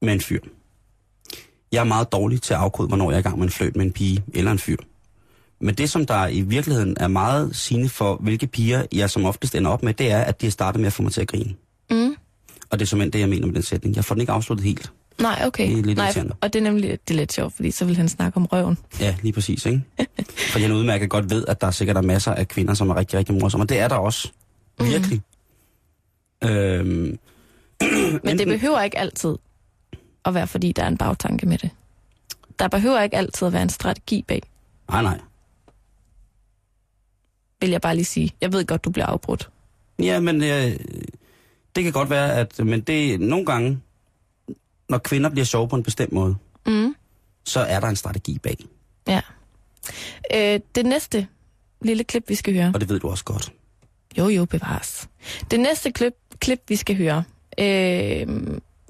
[0.02, 0.40] Med en fyr.
[1.72, 3.76] Jeg er meget dårlig til at afkode, hvornår jeg er i gang med en fløjt
[3.76, 4.76] med en pige eller en fyr.
[5.62, 9.55] Men det, som der i virkeligheden er meget sigende for, hvilke piger jeg som oftest
[9.55, 11.29] ender op med, det er, at de har startet med at få mig til at
[11.29, 11.55] grine.
[11.90, 12.16] Mm.
[12.70, 13.96] Og det er simpelthen det, jeg mener med den sætning.
[13.96, 14.92] Jeg får den ikke afsluttet helt.
[15.20, 15.70] Nej, okay.
[15.70, 16.35] Det er lidt Nej, irriterende.
[16.40, 18.79] og det er nemlig det er lidt sjovt, fordi så vil han snakke om røven.
[19.01, 19.83] Ja, lige præcis, ikke?
[20.53, 23.18] For jeg udmærket godt ved, at der sikkert er masser af kvinder, som er rigtig,
[23.18, 23.64] rigtig morsomme.
[23.64, 24.33] Og det er der også.
[24.81, 25.20] Virkelig.
[26.42, 26.48] Mm.
[26.48, 27.18] Øhm,
[28.25, 29.35] Men det behøver ikke altid
[30.25, 31.70] at være, fordi der er en bagtanke med det.
[32.59, 34.42] Der behøver ikke altid at være en strategi bag,
[34.90, 35.18] Nej, nej.
[37.62, 38.31] Vil jeg bare lige sige.
[38.40, 39.51] Jeg ved godt, du bliver afbrudt.
[39.98, 40.77] Ja, men øh,
[41.77, 43.81] det kan godt være, at men det nogle gange,
[44.88, 46.94] når kvinder bliver sjove på en bestemt måde, Mm.
[47.44, 48.57] så er der en strategi bag.
[49.09, 49.20] Ja.
[50.35, 51.27] Øh, det næste
[51.81, 52.70] lille klip, vi skal høre.
[52.75, 53.53] Og det ved du også godt.
[54.18, 55.09] Jo, jo, bevares.
[55.51, 57.25] Det næste klip, klip vi skal høre,
[57.59, 57.66] øh,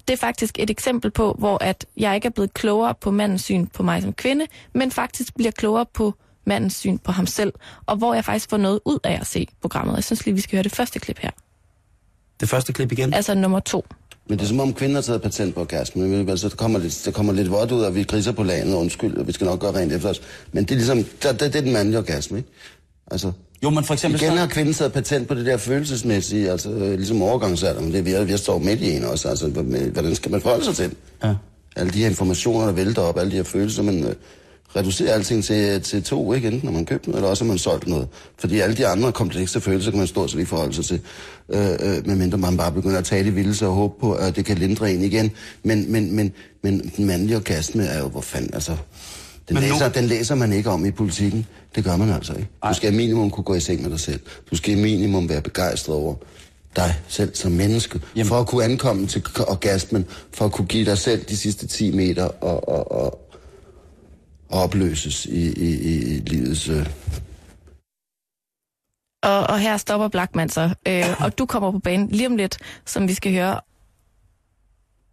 [0.09, 3.43] det er faktisk et eksempel på, hvor at jeg ikke er blevet klogere på mandens
[3.45, 7.53] syn på mig som kvinde, men faktisk bliver klogere på mandens syn på ham selv,
[7.87, 9.97] og hvor jeg faktisk får noget ud af at se programmet.
[9.97, 11.31] Jeg synes lige, vi skal høre det første klip her.
[12.41, 13.15] Det første klip igen.
[13.15, 13.85] Altså nummer to.
[14.29, 16.11] Men det er som om kvinder har taget patent på orgasmen.
[16.11, 18.75] Men Altså, der kommer lidt, der kommer lidt vådt ud, og vi griser på landet,
[18.75, 20.21] undskyld, og vi skal nok gøre rent efter os.
[20.53, 22.51] Men det er ligesom, det, det, det er den mandlige orgasme, ikke?
[23.11, 24.23] Altså, Jo, men for eksempel...
[24.23, 27.93] igen så- har kvinden taget patent på det der følelsesmæssige, altså øh, ligesom overgangsalder, men
[27.93, 30.75] det er vi, vi står midt i en også, altså, hvordan skal man forholde sig
[30.75, 30.97] til det?
[31.25, 31.35] Ja.
[31.77, 34.15] Alle de her informationer, der vælter op, alle de her følelser, man øh,
[34.77, 36.49] reducerer alting til, til to, ikke?
[36.49, 38.09] Enten når man købt noget, eller også har man solgt noget.
[38.39, 41.01] Fordi alle de andre komplekse følelser kan man stort set ikke forholde sig til,
[41.49, 44.45] øh, øh, medmindre man bare begynder at tage det vilde og håbe på, at det
[44.45, 45.31] kan lindre en igen.
[45.63, 46.33] Men, men, men,
[46.63, 48.77] men den mandlige orgasme er jo, hvor fanden, altså...
[49.49, 51.47] Den Men nu- læser, den læser man ikke om i politikken.
[51.75, 52.49] Det gør man altså ikke.
[52.69, 54.21] Du skal i minimum kunne gå i seng med dig selv.
[54.51, 56.15] Du skal i minimum være begejstret over
[56.77, 58.01] dig selv som menneske.
[58.17, 58.27] Jamen.
[58.27, 60.05] For at kunne ankomme til orgasmen.
[60.33, 63.19] For at kunne give dig selv de sidste 10 meter og, og, og
[64.53, 66.69] opløses i, i, i, i livets...
[66.69, 66.87] Øh.
[69.23, 72.59] Og, og her stopper Blackman så, øh, og du kommer på banen lige om lidt,
[72.85, 73.61] som vi skal høre.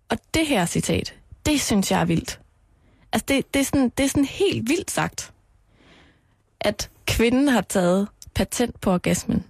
[0.10, 2.40] Og det her citat, det synes jeg er vildt.
[3.14, 5.34] Altså, det, det, er, sådan, det er sådan helt vildt sagt,
[6.62, 9.46] at kvinden har taget patent på orgasmen.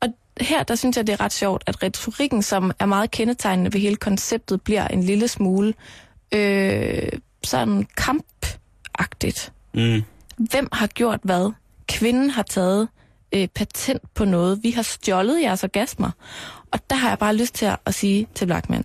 [0.00, 0.08] Og
[0.40, 3.80] her, der synes jeg, det er ret sjovt, at retorikken, som er meget kendetegnende ved
[3.80, 5.74] hele konceptet, bliver en lille smule
[6.32, 7.08] øh,
[7.46, 10.02] sådan kampagtigt Mm.
[10.36, 11.52] hvem har gjort hvad?
[11.88, 12.88] Kvinden har taget
[13.32, 14.62] øh, patent på noget.
[14.62, 16.10] Vi har stjålet jeres orgasmer.
[16.70, 18.84] Og der har jeg bare lyst til at, at sige til Blackman,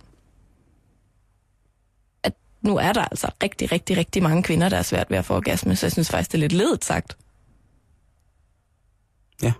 [2.22, 5.24] at nu er der altså rigtig, rigtig, rigtig mange kvinder, der er svært ved at
[5.24, 7.16] få orgasme, så jeg synes faktisk, det er lidt ledet sagt.
[9.42, 9.52] Ja.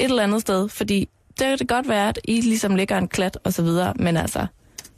[0.00, 3.08] et eller andet sted, fordi det kan det godt være, at I ligesom ligger en
[3.08, 4.46] klat og så videre, men altså,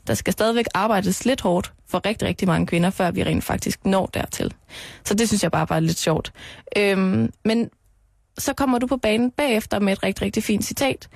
[0.09, 3.85] der skal stadigvæk arbejdes lidt hårdt for rigtig, rigtig mange kvinder, før vi rent faktisk
[3.85, 4.53] når dertil.
[5.05, 6.33] Så det synes jeg bare var lidt sjovt.
[6.77, 7.69] Øhm, men
[8.37, 11.09] så kommer du på banen bagefter med et rigtig, rigtig fint citat,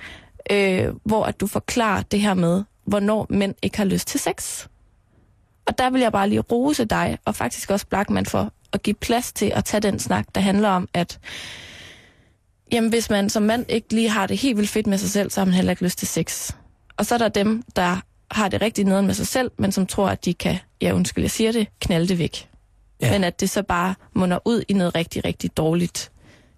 [0.50, 4.66] øh, hvor at du forklarer det her med, hvornår mænd ikke har lyst til sex.
[5.66, 8.94] Og der vil jeg bare lige rose dig, og faktisk også Blackman for at give
[8.94, 11.18] plads til at tage den snak, der handler om, at
[12.72, 15.30] jamen, hvis man som mand ikke lige har det helt vildt fedt med sig selv,
[15.30, 16.52] så har man heller ikke lyst til sex.
[16.96, 18.00] Og så er der dem, der
[18.34, 21.24] har det rigtig nede med sig selv, men som tror, at de kan, ja undskyld,
[21.24, 22.48] jeg siger det, knalde det væk.
[23.00, 23.12] Ja.
[23.12, 26.12] Men at det så bare munder ud i noget rigtig, rigtig dårligt,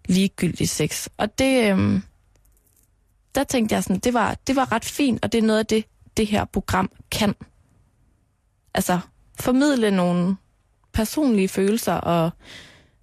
[0.09, 1.09] ligegyldigt sex.
[1.17, 2.03] Og det, øhm,
[3.35, 5.67] der tænkte jeg sådan, det var, det var ret fint, og det er noget af
[5.67, 5.85] det,
[6.17, 7.35] det her program kan.
[8.75, 8.99] Altså,
[9.41, 10.37] formidle nogle
[10.93, 12.31] personlige følelser og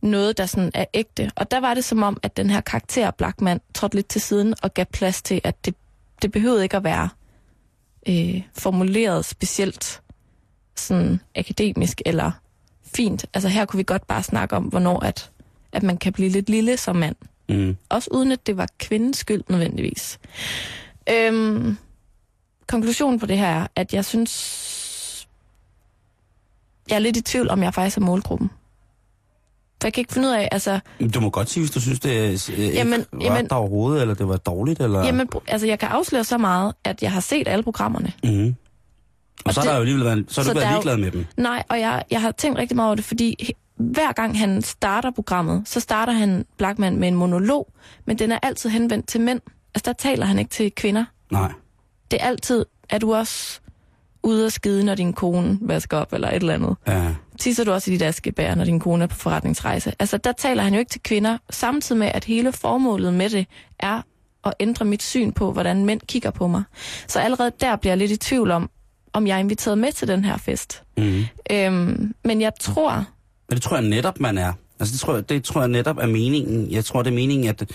[0.02, 1.32] noget, der sådan er ægte.
[1.36, 4.54] Og der var det som om, at den her karakter, Blackman, trådte lidt til siden
[4.62, 5.76] og gav plads til, at det,
[6.22, 7.10] det behøvede ikke at være
[8.08, 10.02] øh, formuleret specielt
[10.76, 12.32] sådan akademisk eller
[12.96, 13.26] fint.
[13.34, 15.32] Altså her kunne vi godt bare snakke om, hvornår at,
[15.72, 17.16] at man kan blive lidt lille som mand.
[17.50, 17.78] Mm.
[17.90, 20.20] Også uden at det var kvindens skyld nødvendigvis.
[21.10, 21.78] Øhm,
[22.68, 25.28] konklusionen på det her er, at jeg synes,
[26.90, 28.50] jeg er lidt i tvivl, om jeg faktisk er målgruppen.
[29.84, 30.80] For jeg kan ikke finde ud af, altså,
[31.14, 34.16] Du må godt sige, hvis du synes, det øh, ikke Jamen, var jamen- overhovedet, eller
[34.16, 35.06] det var dårligt, eller...
[35.06, 38.12] jamen, altså jeg kan afsløre så meget, at jeg har set alle programmerne.
[38.24, 38.48] Mm.
[38.48, 38.56] Og,
[39.46, 40.98] Og så er det- der jo alligevel været, så er du ikke været jo- ligeglad
[40.98, 41.26] med dem.
[41.38, 45.12] Nej, og jeg, jeg har tænkt rigtig meget over det, fordi hver gang han starter
[45.12, 47.74] programmet, så starter han Blackman med en monolog,
[48.06, 49.40] men den er altid henvendt til mænd.
[49.76, 51.06] Altså der taler han ikke til kvinder.
[51.32, 51.52] Nej.
[52.12, 53.60] Det er altid, er du også
[54.24, 56.76] ude og skide, når din kone vasker op, eller et eller andet.
[56.88, 57.14] Ja.
[57.40, 59.94] Tisser du også i dit askebær, når din kone er på forretningsrejse?
[60.00, 63.48] Altså, der taler han jo ikke til kvinder, samtidig med, at hele formålet med det
[63.80, 64.02] er
[64.46, 66.64] at ændre mit syn på, hvordan mænd kigger på mig.
[67.08, 68.70] Så allerede der bliver jeg lidt i tvivl om,
[69.14, 70.84] om jeg er inviteret med til den her fest.
[70.98, 71.24] Mm.
[71.52, 72.92] Øhm, men jeg tror,
[73.50, 74.54] Men det tror jeg netop, man er.
[74.80, 76.72] Altså, det tror, jeg, det tror jeg netop er meningen.
[76.72, 77.72] Jeg tror, det er meningen, at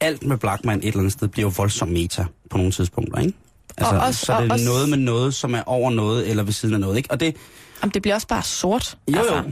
[0.00, 3.32] alt med Blackman et eller andet sted bliver jo voldsomt meta på nogle tidspunkter, ikke?
[3.76, 6.30] Altså, Og også- så er det og også- noget med noget, som er over noget,
[6.30, 7.10] eller ved siden af noget, ikke?
[7.10, 7.36] Og det,
[7.82, 8.98] om det bliver også bare sort.
[9.08, 9.42] jo altså, jo,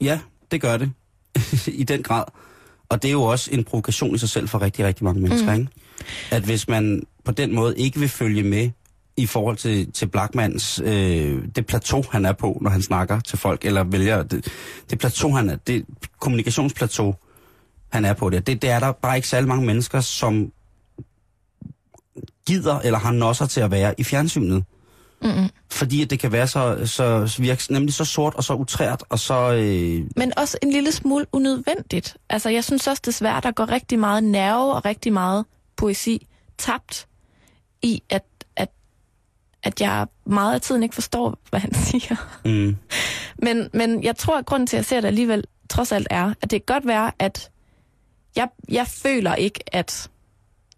[0.00, 0.92] ja, det gør det.
[1.66, 2.24] I den grad.
[2.88, 5.54] Og det er jo også en provokation i sig selv for rigtig, rigtig mange mennesker,
[5.54, 5.60] mm.
[5.60, 5.72] ikke?
[6.30, 8.70] At hvis man på den måde ikke vil følge med
[9.16, 13.38] i forhold til, til Blackmans, øh, det plateau, han er på, når han snakker til
[13.38, 14.48] folk, eller vælger, det,
[14.90, 15.84] det plateau, han er, det
[16.20, 17.14] kommunikationsplateau,
[17.88, 20.52] han er på det, det, det er der bare ikke særlig mange mennesker, som
[22.46, 24.64] gider eller har nosser til at være i fjernsynet.
[25.22, 25.48] Mm-mm.
[25.70, 29.18] Fordi at det kan være så, så virke, nemlig så sort og så utrært, og
[29.18, 29.52] så...
[29.52, 32.16] Øh, Men også en lille smule unødvendigt.
[32.30, 35.44] Altså, jeg synes også desværre, der går rigtig meget nerve og rigtig meget
[35.76, 36.26] poesi
[36.58, 37.06] tabt
[37.82, 38.24] i, at,
[38.56, 38.68] at,
[39.62, 42.16] at jeg meget af tiden ikke forstår, hvad han siger.
[42.44, 42.76] mm,
[43.38, 46.34] Men, men jeg tror, at grunden til, at jeg ser det alligevel trods alt er,
[46.42, 47.50] at det kan godt være, at
[48.36, 50.10] jeg, jeg føler ikke, at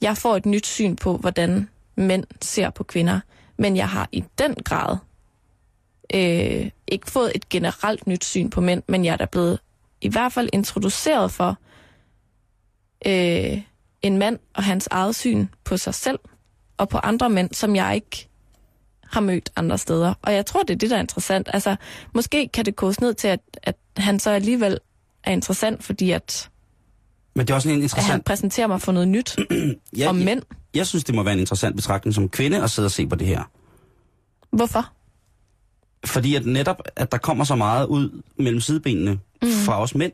[0.01, 3.21] jeg får et nyt syn på, hvordan mænd ser på kvinder.
[3.61, 4.97] Men jeg har i den grad
[6.15, 9.59] øh, ikke fået et generelt nyt syn på mænd, men jeg er da blevet
[10.01, 11.59] i hvert fald introduceret for
[13.07, 13.63] øh,
[14.03, 16.19] en mand og hans eget syn på sig selv
[16.77, 18.29] og på andre mænd, som jeg ikke
[19.05, 20.15] har mødt andre steder.
[20.23, 21.49] Og jeg tror, det er det, der er interessant.
[21.53, 21.77] Altså,
[22.15, 24.79] måske kan det koges ned til, at, at han så alligevel
[25.25, 26.51] er interessant, fordi at,
[27.35, 28.25] men det er også en at han interessant...
[28.25, 29.37] præsenterer mig for noget nyt
[29.99, 30.43] Ja, om mænd.
[30.75, 33.15] Jeg synes, det må være en interessant betragtning som kvinde at sidde og se på
[33.15, 33.43] det her.
[34.53, 34.93] Hvorfor?
[36.05, 39.49] Fordi at netop, at der kommer så meget ud mellem sidebenene mm.
[39.49, 40.13] fra os mænd.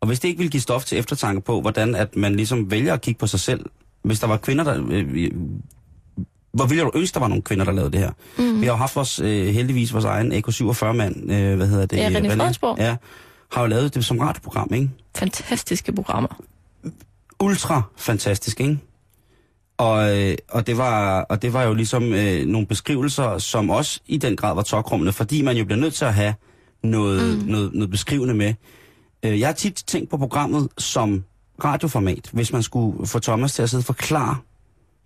[0.00, 2.94] Og hvis det ikke vil give stof til eftertanke på, hvordan at man ligesom vælger
[2.94, 3.66] at kigge på sig selv.
[4.02, 4.84] Hvis der var kvinder, der...
[4.90, 5.30] Øh,
[6.52, 8.10] hvor ville du ønske, der var nogle kvinder, der lavede det her?
[8.38, 8.60] Mm.
[8.60, 11.96] Vi har jo haft vores, øh, heldigvis vores egen AK-47-mand, øh, hvad hedder det?
[11.96, 12.36] Ja, René?
[12.36, 12.78] Fredensborg.
[12.78, 12.96] Ja,
[13.52, 14.90] har jo lavet det som radioprogram, ikke?
[15.16, 16.42] Fantastiske programmer.
[17.40, 18.78] ultra fantastisk, ikke?
[19.82, 24.00] Og, øh, og, det var, og det var jo ligesom øh, nogle beskrivelser, som også
[24.06, 26.34] i den grad var tokrummende, fordi man jo bliver nødt til at have
[26.82, 27.44] noget, mm.
[27.44, 28.54] noget, noget beskrivende med.
[29.22, 31.24] Øh, jeg har tit tænkt på programmet som
[31.64, 34.36] radioformat, hvis man skulle få Thomas til at sidde og forklare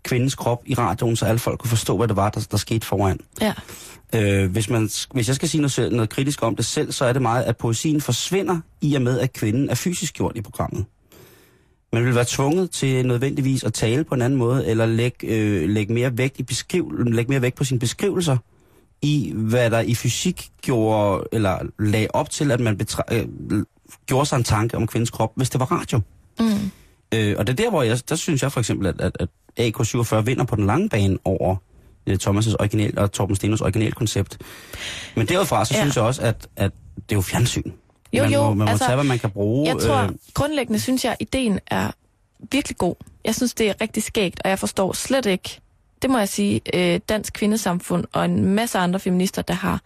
[0.05, 2.87] kvindens krop i radioen, så alle folk kunne forstå, hvad det var, der, der skete
[2.87, 3.21] foran.
[3.41, 3.53] Ja.
[4.15, 7.13] Øh, hvis, man, hvis jeg skal sige noget, noget kritisk om det selv, så er
[7.13, 10.85] det meget, at poesien forsvinder i og med, at kvinden er fysisk gjort i programmet.
[11.93, 15.69] Man vil være tvunget til nødvendigvis at tale på en anden måde, eller lægge, øh,
[15.69, 18.37] lægge, mere, vægt i beskriv, lægge mere vægt på sine beskrivelser
[19.03, 23.27] i, hvad der i fysik gjorde, eller lagde op til, at man betra- øh,
[24.07, 26.01] gjorde sig en tanke om kvindens krop, hvis det var radio.
[26.41, 26.47] Mm.
[27.15, 29.29] Øh, og det er der, hvor jeg, der synes jeg for eksempel, at, at, at
[29.61, 31.57] AK47 vinder på den lange bane over
[32.07, 34.39] øh, Thomas' original og Torben Stenos originalkoncept.
[35.17, 35.79] Men derudfra, så Ja.
[35.79, 35.85] ja.
[35.85, 37.71] synes jeg også, at, at det er jo fjernsyn.
[38.13, 39.69] Jo, man jo, må, man må altså, tage, hvad man kan bruge.
[39.69, 41.91] Jeg tror, øh, grundlæggende synes jeg, at ideen er
[42.53, 42.95] virkelig god.
[43.25, 45.61] Jeg synes, det er rigtig skægt, og jeg forstår slet ikke,
[46.03, 49.81] det må jeg sige, øh, Dansk Kvindesamfund og en masse andre feminister, der har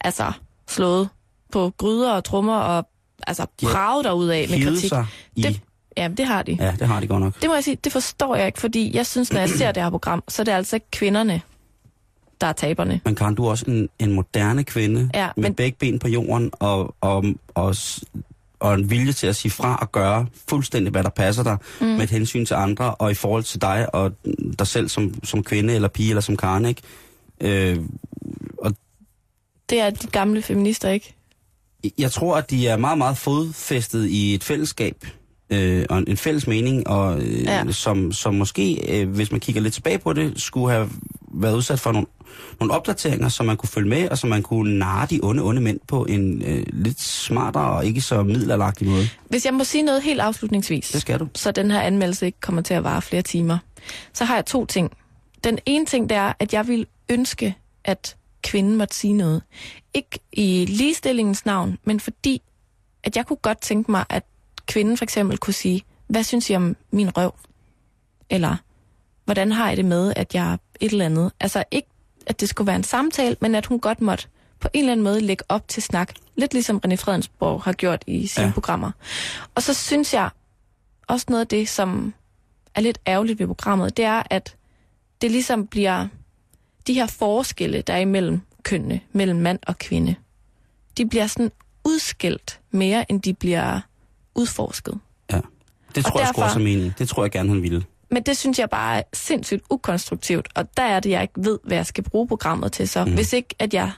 [0.00, 0.32] altså
[0.68, 1.08] slået
[1.52, 2.88] på gryder og trommer og
[3.26, 4.88] altså Ja, braget derud af med kritik.
[4.88, 5.06] sig
[5.36, 5.42] i...
[5.42, 5.60] Det,
[5.96, 6.56] ja, det har de.
[6.60, 7.40] Ja, det har de godt nok.
[7.42, 9.82] Det må jeg sige, det forstår jeg ikke, fordi jeg synes, når jeg ser det
[9.82, 11.40] her program, så er det altså ikke kvinderne,
[12.40, 13.00] der er taberne.
[13.04, 16.08] Men Karen, du er også en, en moderne kvinde Ja, med men- begge ben på
[16.08, 17.24] jorden og, og,
[17.54, 17.74] og,
[18.60, 21.86] og en vilje til at sige fra og gøre fuldstændig, hvad der passer dig mm.
[21.86, 24.12] med et hensyn til andre og i forhold til dig og
[24.58, 26.82] dig selv som, som kvinde eller pige eller som Karen, ikke?
[27.40, 27.78] Øh,
[28.58, 28.74] og
[29.70, 31.14] Det er de gamle feminister, ikke?
[31.98, 35.06] jeg tror, at de er meget, meget fodfæstet i et fællesskab
[35.50, 37.72] øh, og en, fælles mening, og øh, ja.
[37.72, 40.90] som, som måske, øh, hvis man kigger lidt tilbage på det, skulle have
[41.34, 42.06] været udsat for nogle,
[42.60, 45.60] nogle opdateringer, som man kunne følge med, og som man kunne narre de onde, onde
[45.60, 49.08] mænd på en øh, lidt smartere og ikke så middelalderagtig måde.
[49.28, 51.28] Hvis jeg må sige noget helt afslutningsvis, Det skal du.
[51.34, 53.58] så den her anmeldelse ikke kommer til at vare flere timer,
[54.12, 54.90] så har jeg to ting.
[55.44, 57.54] Den ene ting, det er, at jeg vil ønske,
[57.84, 59.42] at kvinden måtte sige noget.
[59.94, 62.42] Ikke i ligestillingens navn, men fordi,
[63.04, 64.22] at jeg kunne godt tænke mig, at
[64.66, 67.34] kvinden for eksempel kunne sige, hvad synes I om min røv?
[68.30, 68.56] Eller,
[69.24, 71.32] hvordan har jeg det med, at jeg er et eller andet?
[71.40, 71.88] Altså ikke,
[72.28, 74.26] at det skulle være en samtale, men at hun godt måtte
[74.60, 76.12] på en eller anden måde lægge op til snak.
[76.36, 78.52] Lidt ligesom René Fredensborg har gjort i sine ja.
[78.52, 78.90] Programmer.
[79.54, 80.30] Og så synes jeg
[81.06, 82.14] også noget af det, som
[82.74, 84.56] er lidt ærgerligt ved programmet, det er, at
[85.22, 86.08] det ligesom bliver
[86.86, 90.14] de her forskelle, der er imellem kønnene, mellem mand og kvinde.
[90.96, 91.52] De bliver sådan
[91.84, 93.80] udskilt mere, end de bliver
[94.34, 94.98] udforsket.
[95.32, 95.40] Ja.
[95.94, 96.94] Det Og tror jeg sgu derfor- også er meningen.
[96.98, 97.84] Det tror jeg gerne, hun ville.
[98.10, 101.58] Men det synes jeg bare er sindssygt ukonstruktivt, og der er det, jeg ikke ved,
[101.64, 103.04] hvad jeg skal bruge programmet til så.
[103.04, 103.14] Mm.
[103.14, 103.90] Hvis ikke, at jeg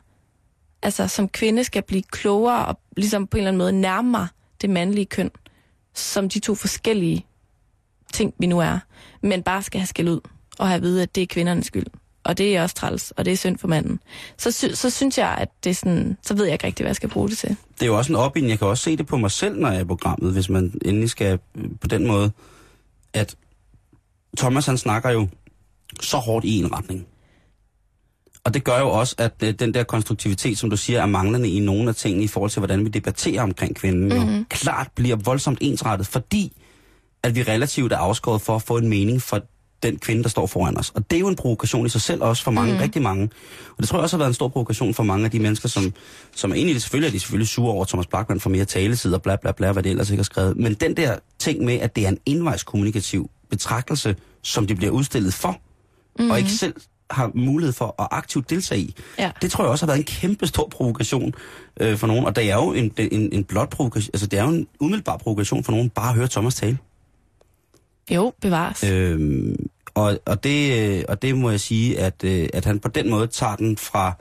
[0.83, 4.27] altså, som kvinde skal blive klogere og ligesom på en eller anden måde nærme mig
[4.61, 5.31] det mandlige køn,
[5.95, 7.27] som de to forskellige
[8.13, 8.79] ting, vi nu er,
[9.23, 10.21] men bare skal have skæld ud
[10.59, 11.87] og have at vide, at det er kvindernes skyld.
[12.25, 14.01] Og det er også træls, og det er synd for manden.
[14.37, 16.89] Så, sy- så synes jeg, at det er sådan, så ved jeg ikke rigtig, hvad
[16.91, 17.49] jeg skal bruge det til.
[17.49, 18.51] Det er jo også en opbinding.
[18.51, 20.75] Jeg kan også se det på mig selv, når jeg er i programmet, hvis man
[20.85, 22.33] endelig skal øh, på den måde,
[23.13, 23.37] at
[24.39, 25.29] Thomas han snakker jo
[26.01, 27.07] så hårdt i en retning.
[28.45, 31.49] Og det gør jo også, at øh, den der konstruktivitet, som du siger, er manglende
[31.49, 34.37] i nogle af tingene i forhold til, hvordan vi debatterer omkring kvinden, mm-hmm.
[34.37, 36.53] jo klart bliver voldsomt ensrettet, fordi
[37.23, 39.41] at vi relativt er afskåret for at få en mening for
[39.83, 40.91] den kvinde, der står foran os.
[40.91, 42.79] Og det er jo en provokation i sig selv også for mange, mm.
[42.79, 43.31] rigtig mange.
[43.71, 45.69] Og det tror jeg også har været en stor provokation for mange af de mennesker,
[45.69, 45.93] som,
[46.37, 49.15] som er egentlig selvfølgelig er de selvfølgelig sure over, at Thomas Blackman får mere taletid
[49.15, 50.57] og bla bla bla, hvad det ellers ikke har skrevet.
[50.57, 55.35] Men den der ting med, at det er en indvejskommunikativ betragtelse, som de bliver udstillet
[55.35, 55.61] for,
[56.19, 56.31] mm.
[56.31, 56.75] og ikke selv
[57.11, 58.95] har mulighed for at aktivt deltage i.
[59.19, 59.31] Ja.
[59.43, 61.35] Det tror jeg også har været en kæmpe stor provokation
[61.81, 62.25] øh, for nogen.
[62.25, 65.17] Og det er jo en, en, en blot provokation, altså det er jo en umiddelbar
[65.17, 66.79] provokation for nogen bare at høre Thomas tale.
[68.11, 68.85] Jo, bevares.
[68.85, 69.13] Øh.
[69.13, 72.89] Øhm, og, og, det, øh, og det må jeg sige, at, øh, at han på
[72.89, 74.15] den måde tager den fra,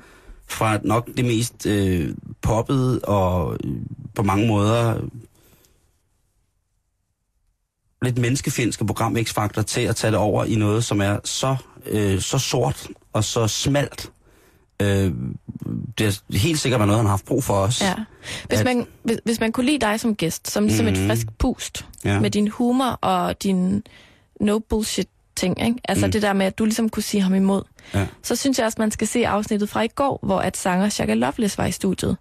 [0.48, 3.72] fra nok det mest øh, poppede og øh,
[4.16, 5.02] på mange måder
[8.02, 12.22] lidt menneskefjendske program X-Factor til at tage det over i noget, som er så, øh,
[12.22, 14.12] så sort og så smalt.
[14.82, 15.12] Øh,
[15.98, 17.82] det er helt sikkert noget, han har haft brug for os.
[17.82, 17.94] Ja.
[18.48, 20.92] Hvis, at- man, hvis, hvis man kunne lide dig som gæst, som ligesom mm.
[20.94, 21.08] et Mhm.
[21.10, 22.20] frisk pust, Ja.
[22.20, 23.84] med din humor og din
[24.42, 25.76] no bullshit ting, ikke?
[25.86, 26.12] altså Mm.
[26.12, 28.08] det der med, at du ligesom kunne sige ham imod, Ja.
[28.24, 31.14] så synes jeg også, man skal se afsnittet fra i går, hvor at sanger Shaka
[31.14, 32.18] Loveless var i studiet.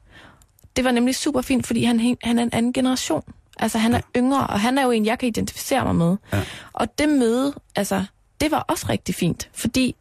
[0.76, 3.22] Det var nemlig super fint, fordi han, han er en anden generation.
[3.58, 6.16] Altså han er yngre, og han er jo en, jeg kan identificere mig med.
[6.32, 6.44] Ja.
[6.72, 8.04] Og det møde, altså,
[8.40, 9.96] det var også rigtig fint, fordi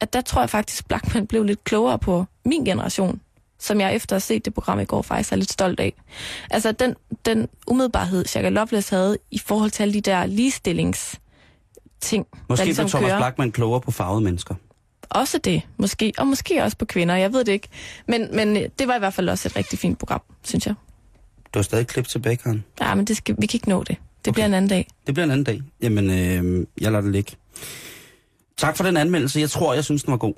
[0.00, 3.20] at der tror jeg faktisk, Blackman blev lidt klogere på min generation,
[3.58, 5.94] som jeg efter at have set det program i går faktisk er lidt stolt af.
[6.50, 6.94] Altså den,
[7.26, 11.20] den umiddelbarhed, Shaka Loveless havde i forhold til alle de der ligestillings
[12.00, 13.18] ting, Måske der ligesom blev Thomas kører.
[13.18, 14.54] Blackman klogere på farvede mennesker.
[15.10, 16.12] Også det, måske.
[16.18, 17.68] Og måske også på kvinder, jeg ved det ikke.
[18.08, 20.74] Men, men det var i hvert fald også et rigtig fint program, synes jeg.
[21.54, 22.64] Du har stadig klip til Bacon.
[22.80, 23.88] Ja, men det skal, vi kan ikke nå det.
[23.88, 23.96] Det
[24.28, 24.32] okay.
[24.32, 24.88] bliver en anden dag.
[25.06, 25.62] Det bliver en anden dag.
[25.82, 27.32] Jamen, øh, jeg lader det ligge.
[28.56, 29.40] Tak for den anmeldelse.
[29.40, 30.34] Jeg tror, jeg synes, den var god.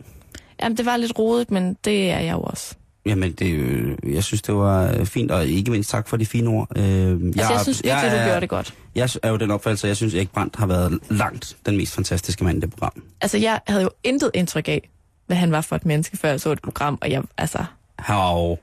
[0.62, 2.74] Jamen, det var lidt rodet, men det er jeg jo også.
[3.06, 6.26] Jamen, det, øh, jeg synes, det var øh, fint, og ikke mindst tak for de
[6.26, 6.68] fine ord.
[6.76, 8.74] Øh, Altså, jeg, jeg synes virkelig, du gjorde det godt.
[8.94, 11.94] Jeg er jo den opfattelse, at jeg synes, Erik Brandt har været langt den mest
[11.94, 13.02] fantastiske mand i det program.
[13.20, 14.88] Altså, jeg havde jo intet indtryk af,
[15.26, 16.98] hvad han var for et menneske, før jeg så et program.
[17.02, 17.64] Og jeg, altså,
[17.98, 18.58] Hav.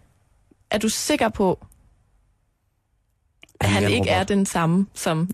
[0.72, 1.66] er du sikker på,
[3.62, 4.30] at han er ikke er robot.
[4.30, 5.30] den samme som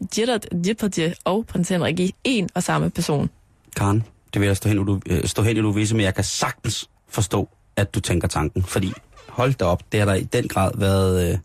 [0.63, 3.29] Depardieu og prins Henrik i en og samme person.
[3.75, 4.03] Karen,
[4.33, 6.15] det vil jeg stå hen, i du, øh, stå hen i du visse, men jeg
[6.15, 8.63] kan sagtens forstå, at du tænker tanken.
[8.63, 8.93] Fordi,
[9.29, 11.37] hold da op, det har der i den grad været, øh,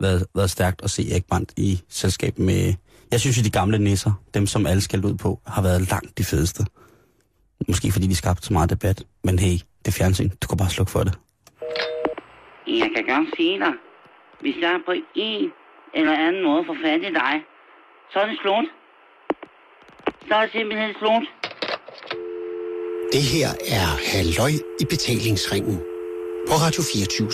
[0.00, 2.74] været, været stærkt at se Erik Brandt i selskab med...
[3.12, 6.18] Jeg synes jo, de gamle nisser, dem som alle skældte ud på, har været langt
[6.18, 6.64] de fedeste.
[7.68, 9.02] Måske fordi de skabte så meget debat.
[9.24, 10.28] Men hey, det er fjernsyn.
[10.42, 11.18] Du kan bare slukke for det.
[12.66, 13.72] Jeg kan godt sige dig,
[14.40, 15.50] hvis jeg på en
[15.94, 17.34] eller anden måde får fat i dig,
[18.12, 18.66] så er det slut.
[20.28, 21.24] Så er det simpelthen slut.
[23.12, 25.76] Det her er Halløj i betalingsringen
[26.48, 27.28] på Radio 24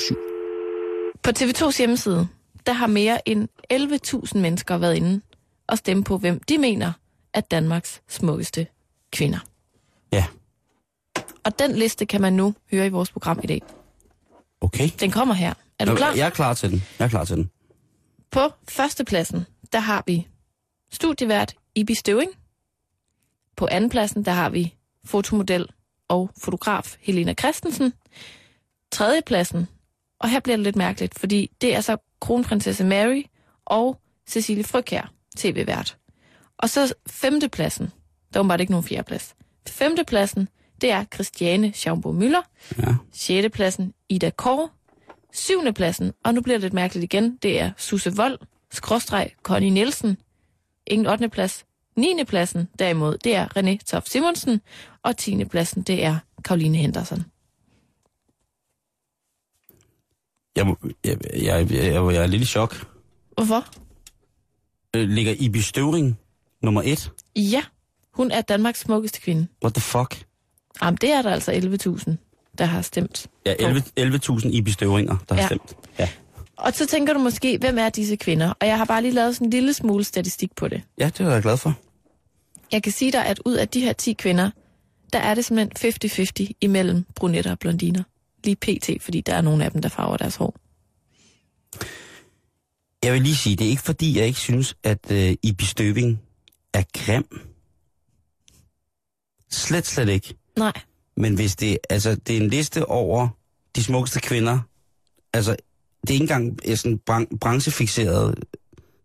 [1.22, 2.28] På TV2's hjemmeside,
[2.66, 5.20] der har mere end 11.000 mennesker været inde
[5.68, 6.92] og stemme på, hvem de mener
[7.34, 8.66] er Danmarks smukkeste
[9.12, 9.38] kvinder.
[10.12, 10.24] Ja,
[11.44, 13.62] Og den liste kan man nu høre i vores program i dag.
[14.60, 14.88] okay.
[15.00, 15.54] Den kommer her.
[15.78, 16.12] Er du klar?
[16.14, 16.82] Jeg er klar til den.
[16.98, 17.50] Jeg er klar til den.
[18.36, 20.28] På førstepladsen, der har vi
[20.92, 22.30] studievært Ibi Støving.
[23.56, 24.74] På andenpladsen, der har vi
[25.04, 25.66] fotomodel
[26.08, 27.92] og fotograf Helena Christensen.
[28.92, 29.68] Tredjepladsen,
[30.18, 33.22] og her bliver det lidt mærkeligt, fordi det er så kronprinsesse Mary
[33.64, 35.96] og Cecilie Frøkjær, tv-vært.
[36.58, 37.92] Og så femtepladsen,
[38.34, 39.34] der var ikke nogen fjerdeplads.
[39.68, 40.48] Femtepladsen,
[40.80, 42.42] det er Christiane Schaumburg Møller.
[42.78, 42.94] Ja.
[43.12, 44.68] Sjette pladsen, Ida Kåre.
[45.36, 48.38] Syvende pladsen, og nu bliver det lidt mærkeligt igen, det er Susse Vold,
[48.70, 50.16] skråstreg Connie Nielsen.
[50.86, 51.28] Ingen 8.
[51.28, 51.64] plads.
[51.96, 52.24] 9.
[52.26, 54.60] pladsen, derimod, det er René Toft Simonsen.
[55.02, 55.44] Og 10.
[55.44, 57.24] pladsen, det er Karoline Henderson.
[60.56, 60.66] Jeg,
[61.04, 62.86] jeg, jeg, jeg, jeg, jeg er lidt i chok.
[63.34, 63.66] Hvorfor?
[64.96, 66.18] Øh, Ligger Ibi Støvring
[66.62, 67.12] nummer et?
[67.36, 67.62] Ja,
[68.12, 69.46] hun er Danmarks smukkeste kvinde.
[69.62, 70.26] What the fuck?
[70.82, 72.25] Jamen, det er der altså 11.000,
[72.58, 73.26] der har stemt.
[73.46, 75.46] Ja, 11 11.000 Ibi Støvringer, der har Ja.
[75.46, 75.76] stemt.
[75.98, 76.08] Ja.
[76.56, 78.52] Og så tænker du måske, hvem er disse kvinder?
[78.60, 80.82] Og jeg har bare lige lavet sådan en lille smule statistik på det.
[80.98, 81.74] ja, det er jeg glad for.
[82.72, 84.50] Jeg kan sige dig, at ud af de her 10 kvinder,
[85.12, 85.92] der er det simpelthen
[86.50, 88.02] 50-50 imellem brunetter og blondiner.
[88.44, 90.54] Lige pt, fordi der er nogle af dem, der farver deres hår.
[93.04, 96.20] Jeg vil lige sige, det er ikke fordi, jeg ikke synes, at øh, Ibi Støving
[96.74, 97.40] er grim.
[99.50, 100.34] Slet, slet ikke.
[100.58, 100.72] Nej,
[101.16, 103.28] Men hvis det, altså, det er en liste over
[103.76, 104.58] de smukkeste kvinder,
[105.32, 105.56] altså,
[106.02, 108.44] det er ikke engang øh, sådan bran- branchefixeret.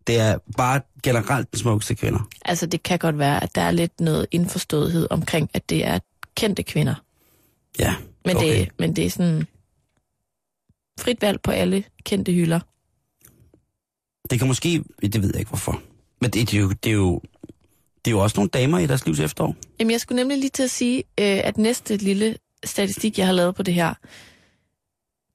[0.07, 2.29] Det er bare generelt de smukkeste kvinder.
[2.45, 5.99] altså det kan godt være, at der er lidt noget indforståethed omkring, at det er
[6.35, 6.95] kendte kvinder.
[7.79, 7.95] Ja,
[8.25, 8.59] Men, okay.
[8.59, 9.47] det, men det er sådan
[10.99, 12.59] frit valg på alle kendte hylder.
[14.29, 15.81] Det kan måske, det ved jeg ikke hvorfor.
[16.21, 17.21] Men det, det, er jo, det, er jo,
[18.05, 19.55] det er jo også nogle damer i deres livs efterår.
[19.79, 21.03] Jamen, jeg skulle nemlig lige til at sige, øh,
[21.43, 23.93] at næste lille statistik, jeg har lavet på det her,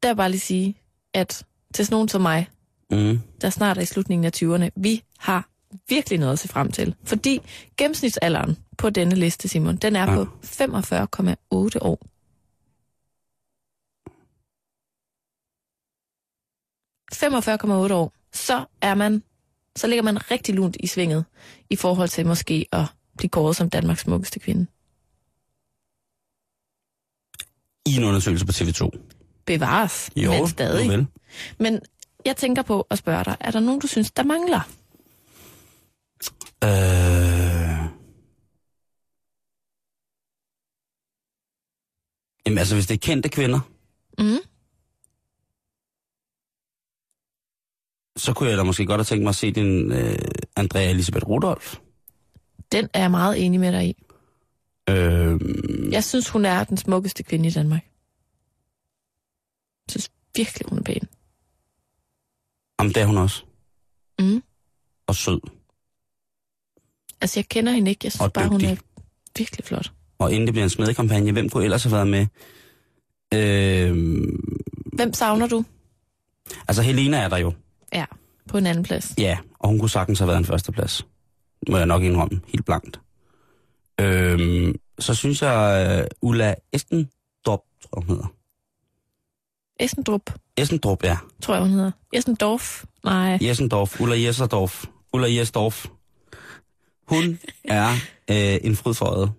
[0.03, 0.75] der er bare lige sige,
[1.14, 1.43] at
[1.75, 2.49] til sådan nogen som mig,
[2.91, 3.21] Mm.
[3.41, 5.49] der snart er i slutningen af 20'erne, vi har
[5.89, 6.95] virkelig noget at se frem til.
[7.05, 7.41] Fordi
[7.77, 10.14] gennemsnitsalderen på denne liste, Simon, den er Ja.
[10.14, 12.07] på 45,8 år.
[17.14, 18.12] 45,8 år.
[18.33, 19.23] Så er man,
[19.77, 21.24] så ligger man rigtig lunt i svinget
[21.70, 22.85] i forhold til måske at
[23.18, 24.66] blive kåret som Danmarks smukkeste kvinde.
[27.87, 28.91] I en undersøgelse på TV2.
[29.47, 30.89] Bevares, Jo, men stadig.
[30.91, 31.07] vel.
[31.59, 31.81] Men
[32.24, 34.61] jeg tænker på at spørge dig, er der nogen, du synes, der mangler?
[36.64, 37.91] Øh...
[42.47, 43.61] Jamen altså, hvis det er kendte kvinder,
[44.18, 44.39] Mm.
[48.27, 50.18] Så kunne jeg da måske godt have tænkt mig at se din øh,
[50.57, 51.77] Andrea Elisabeth Rudolf.
[52.72, 53.97] Den er jeg meget enig med dig i.
[54.91, 55.41] Øh,
[55.93, 57.83] Jeg synes, hun er den smukkeste kvinde i Danmark.
[59.87, 61.09] Jeg synes virkelig, hun er pæn.
[62.81, 63.43] jamen, det er hun også.
[64.18, 64.43] Mm.
[65.07, 65.41] Og sød.
[67.20, 68.01] Altså, jeg kender hende ikke.
[68.05, 68.72] Jeg synes Og bare, hun dygtig.
[68.72, 69.03] er
[69.39, 69.93] virkelig flot.
[70.18, 72.27] Og inden det bliver en smedekampagne, hvem kunne ellers have været med?
[73.35, 74.22] Øh,
[74.93, 75.64] Hvem savner du?
[76.68, 77.53] altså, Helena er der jo.
[77.93, 78.05] Ja,
[78.49, 79.14] på en anden plads.
[79.18, 81.07] Ja, og hun kunne sagtens have været en førsteplads.
[81.68, 83.01] Må jeg nok indrømme, helt blankt.
[84.01, 88.32] Øhm, så synes jeg, uh, Ulla Estendorp, tror jeg, hun hedder.
[89.80, 91.16] Essendrup, Essendorp, ja.
[91.43, 91.91] tror jeg, hun hedder.
[92.12, 92.84] Essendorf?
[93.05, 93.39] Nej.
[93.43, 94.84] Jessendorf, Ulla Jesserdorf.
[95.12, 95.87] Ulla Jessendorf.
[97.09, 97.91] Hun er
[98.30, 99.32] øh, en frydføjet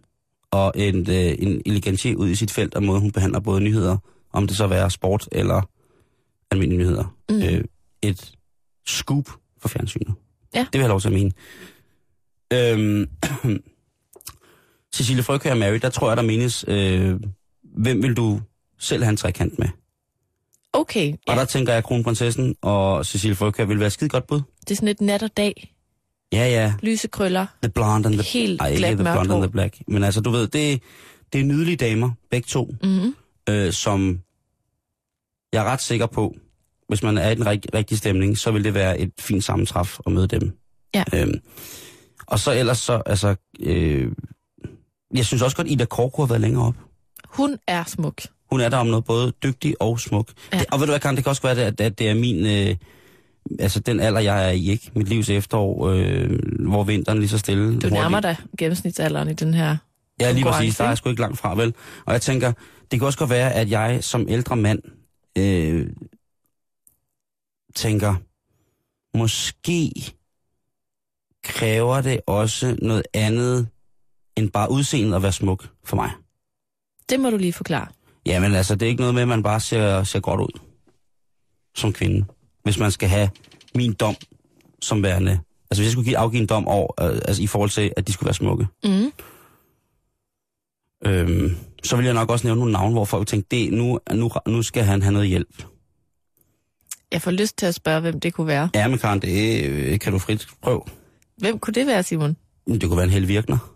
[0.52, 3.98] og en, øh, en elegantier ud i sit felt, og måde hun behandler både nyheder,
[4.34, 5.62] om det så være sport eller
[6.52, 7.16] almindelige nyheder.
[7.30, 7.42] Mm.
[7.42, 7.64] Øh,
[8.02, 8.32] et
[8.88, 9.30] scoop
[9.62, 10.14] for fjernsynet.
[10.56, 10.60] Ja.
[10.60, 11.32] Det vil jeg lov til at mene.
[12.54, 13.10] Øhm,
[14.96, 17.20] Cecilie Frøkjær og Mary, der tror jeg, der menes, øh,
[17.64, 18.42] hvem vil du
[18.80, 19.68] selv have en trekant med?
[20.74, 21.36] Okay, Og ja.
[21.36, 24.42] der tænker jeg, at kronprinsessen og Cecilie Frøkær vil være skide godt bud.
[24.62, 25.74] det er sådan et nat og dag.
[26.34, 26.74] Ja, ja.
[26.84, 27.46] Lyse krøller.
[27.64, 28.24] The Blonde and the...
[28.24, 29.78] Helt Ej, ikke glat The mørkt Blonde and the Black.
[29.88, 30.82] Men altså, du ved, det,
[31.34, 33.16] det er nydelige damer, begge to, Mm-hmm.
[33.50, 34.20] øh, som
[35.54, 36.36] jeg er ret sikker på,
[36.88, 40.00] hvis man er i den rig- rigtige stemning, så vil det være et fint sammentræf
[40.06, 40.58] at møde dem.
[40.96, 41.04] Ja.
[41.14, 41.40] Øhm,
[42.28, 43.36] og så ellers så, altså...
[43.60, 44.12] Øh,
[45.14, 46.76] jeg synes også godt, Ida Kork har været længere op.
[47.28, 48.22] Hun er smuk.
[48.50, 50.28] Hun er der om noget både dygtig og smuk.
[50.54, 50.60] Ja.
[50.60, 52.46] Det, og ved du hvad, Karen, det kan også være, at, at det er min...
[52.46, 52.76] Øh,
[53.60, 54.92] altså den alder, jeg er i, ikke?
[54.96, 57.80] Mit livs efterår, øh, hvor vinteren lige så stille.
[57.80, 59.78] Du nærmer dig gennemsnitsalderen i den her.
[60.22, 60.78] Ja, lige præcis.
[60.78, 61.74] Der er jeg sgu ikke langt fra, vel?
[62.06, 62.54] Og jeg tænker,
[62.92, 64.80] det kan også godt være, at jeg som ældre mand
[65.38, 65.88] øh,
[67.76, 68.16] tænker,
[69.18, 69.92] måske
[71.44, 73.68] kræver det også noget andet
[74.38, 76.12] end bare udseendet at være smuk for mig.
[77.10, 77.88] Det må du lige forklare.
[78.26, 80.60] Jamen altså, det er ikke noget med, at man bare ser, ser godt ud
[81.76, 82.26] som kvinde.
[82.64, 83.30] Hvis man skal have
[83.76, 84.16] min dom
[84.82, 85.32] som værende...
[85.72, 88.08] Altså, hvis jeg skulle give, afgive en dom over, øh, altså i forhold til, at
[88.08, 89.12] de skulle være smukke, Mm.
[91.06, 94.32] øhm, så vil jeg nok også nævne nogle navne, hvor folk tænker, det, nu, nu,
[94.48, 95.64] nu skal han have noget hjælp.
[97.12, 98.70] Jeg får lyst til at spørge, hvem det kunne være.
[98.76, 100.82] Ja, men Karen, det øh, kan du frit prøve.
[101.38, 102.38] Hvem kunne det være, Simon?
[102.68, 103.74] Det kunne være en Helle Virkner.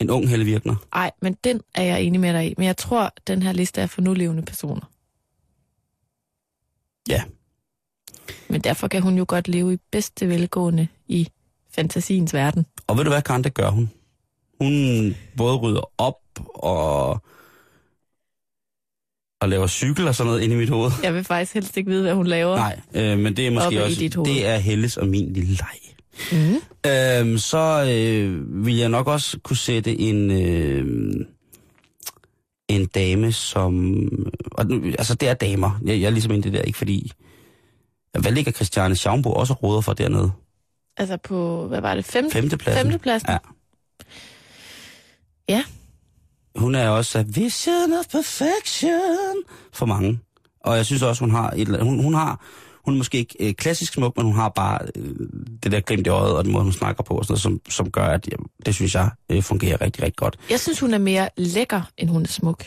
[0.00, 0.76] En ung Helle Virkner.
[0.94, 2.54] Nej, men den er jeg enig med dig i.
[2.56, 4.90] Men jeg tror, den her liste er for nulevende personer.
[7.08, 7.22] Ja.
[8.48, 11.28] Men derfor kan hun jo godt leve i bedste velgående i
[11.70, 12.66] fantasiens verden.
[12.86, 13.90] Og ved du hvad, Karen, det gør hun.
[14.60, 16.20] Hun både rydder op
[16.54, 17.22] og,
[19.40, 20.90] og laver cykel og sådan noget inde i mit hoved.
[21.02, 22.56] Jeg vil faktisk helst ikke vide, hvad hun laver.
[22.56, 25.78] Nej, øh, men det er måske også, det er Helles og min lille leg.
[26.32, 26.54] Mm.
[26.90, 31.26] Øhm, så øh, vil jeg nok også kunne sætte en, øh,
[32.68, 33.94] en dame, som...
[34.52, 34.66] Og,
[34.98, 35.80] altså, det er damer.
[35.84, 37.12] Jeg, jeg er ligesom inde i det der, ikke fordi...
[38.20, 40.32] Hvad ligger Christiane Schaumburg også og råder for dernede?
[40.96, 42.82] Altså på, hvad var det, femte, Femtepladsen.
[42.82, 43.28] femtepladsen?
[43.30, 43.38] Ja.
[45.48, 45.64] Ja.
[46.56, 49.36] Hun er også a vision of perfection
[49.72, 50.20] for mange.
[50.60, 52.44] Og jeg synes også, hun har et, eller- hun, hun har,
[52.84, 55.14] hun er måske ikke øh, klassisk smuk, men hun har bare øh,
[55.62, 57.60] det der glimt i øjet, og den måde, hun snakker på, og sådan noget, som,
[57.68, 60.38] som gør, at jamen, det synes jeg øh, fungerer rigtig, rigtig godt.
[60.50, 62.64] Jeg synes, hun er mere lækker, end hun er smuk.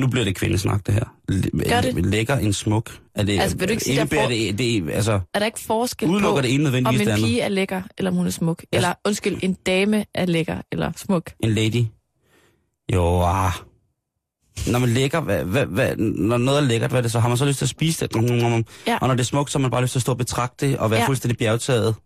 [0.00, 1.04] Nu bliver det kvindesnak, det her.
[1.32, 2.06] L- Gør det?
[2.06, 2.90] Lækker en smuk.
[3.14, 5.60] Er det, Altså, vil du ikke sige, der får- det, det, altså, Er der ikke
[5.60, 7.14] forskel på, det ene om en andet?
[7.16, 8.64] pige er lækker, eller om hun er smuk?
[8.72, 11.32] Eller, undskyld, en dame er lækker, eller smuk?
[11.40, 11.84] En lady?
[12.92, 13.52] Jo, ah.
[14.70, 17.20] Når man lækker, hvad, hvad, hvad, når noget er lækkert, hvad er det så?
[17.20, 18.16] Har man så lyst til at spise det?
[18.86, 18.98] Ja.
[19.00, 20.66] Og når det er smukt, så har man bare lyst til at stå og betragte
[20.68, 21.06] det og være Ja.
[21.06, 21.88] fuldstændig bjergtaget.
[21.88, 21.98] Okay,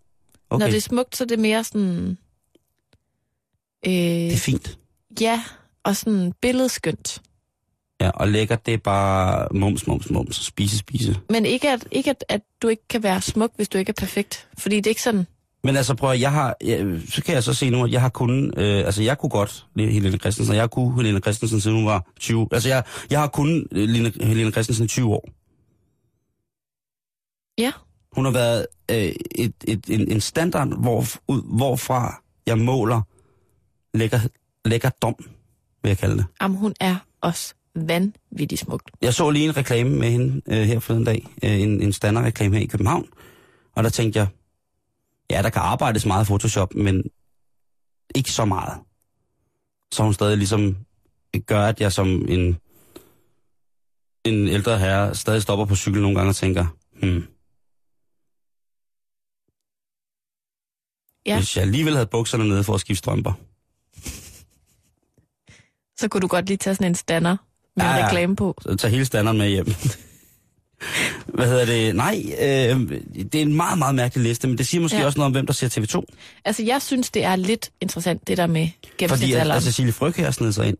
[0.51, 0.61] Okay.
[0.65, 2.19] Når det er smukt, så er det mere sådan...
[3.87, 4.79] Øh, det er fint.
[5.21, 5.43] ja,
[5.85, 7.23] og sådan billedskønt.
[8.01, 10.47] Ja, og lækkert, det er bare mums, mums, mums.
[10.47, 11.21] Spise, spise.
[11.31, 14.01] Men ikke, at, ikke at, at du ikke kan være smuk, hvis du ikke er
[14.01, 14.49] perfekt.
[14.59, 15.27] Fordi det er ikke sådan...
[15.65, 18.01] Men altså prøv at, jeg har, jeg, så kan jeg så se nu, at jeg
[18.01, 21.77] har kun, øh, altså jeg kunne godt Helene Christensen, jeg har kunnet Helene Christensen, siden
[21.77, 22.49] hun var 20.
[22.53, 25.29] Altså jeg, jeg har kun Helene, Helene Christensen i 20 år.
[27.59, 27.73] Ja.
[28.13, 28.97] Hun har været øh,
[29.35, 33.03] et, et, en, en standard, hvor, ud, hvorfra jeg måler
[33.95, 34.19] lækker,
[34.65, 35.15] lækker dom,
[35.83, 36.27] vil jeg kalde det.
[36.43, 37.55] Jamen, hun er også
[37.87, 38.83] vanvittig smuk.
[39.03, 42.57] Jeg så lige en reklame med hende øh, her forleden dag, øh, en, en standardreklame
[42.57, 43.09] her i København,
[43.77, 44.29] og der tænkte jeg,
[45.31, 47.05] ja, der kan arbejdes meget i Photoshop, men
[48.15, 48.79] ikke så meget.
[49.93, 50.77] Så hun stadig ligesom
[51.47, 52.59] gør, at jeg som en,
[54.25, 56.67] en ældre herre stadig stopper på cykel nogle gange og tænker,
[57.03, 57.23] hmm,
[61.27, 61.37] Ja.
[61.39, 63.33] hvis jeg alligevel havde bukserne nede for at skifte strømper.
[65.99, 67.37] Så kunne du godt lige tage sådan en stander
[67.79, 68.55] med Ja, reklame på.
[68.63, 69.67] Så tag hele standarden med hjem.
[71.35, 71.97] Hvad hedder det?
[71.97, 72.91] Nej, øh,
[73.33, 75.07] det er en meget, meget mærkelig liste, men det siger måske Ja.
[75.07, 76.03] også noget om, hvem der ser TV2.
[76.45, 79.57] Altså, jeg synes, det er lidt interessant, det der med Fordi at, gennemsnitsalderen.
[79.57, 80.77] at Cecilie Fryg her sned sig ind.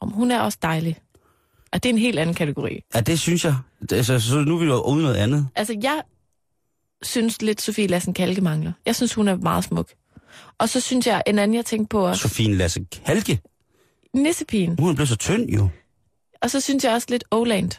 [0.00, 0.98] Om hun er også dejlig.
[1.72, 2.80] Og det er en helt anden kategori.
[2.94, 3.56] Ja, det synes jeg.
[3.92, 5.48] Altså, så nu er vi jo ude noget andet.
[5.56, 6.00] Altså, jeg
[7.02, 8.72] synes lidt, Sofie Lassen Kalke mangler.
[8.86, 9.88] Jeg synes, hun er meget smuk.
[10.58, 13.40] Og så synes jeg, en anden, jeg tænkte på også, Sofie Lasse Kalke,
[14.22, 14.76] Nissepigen.
[14.78, 15.68] hun er blevet så tynd jo.
[16.42, 17.70] Og så synes jeg også lidt Oland.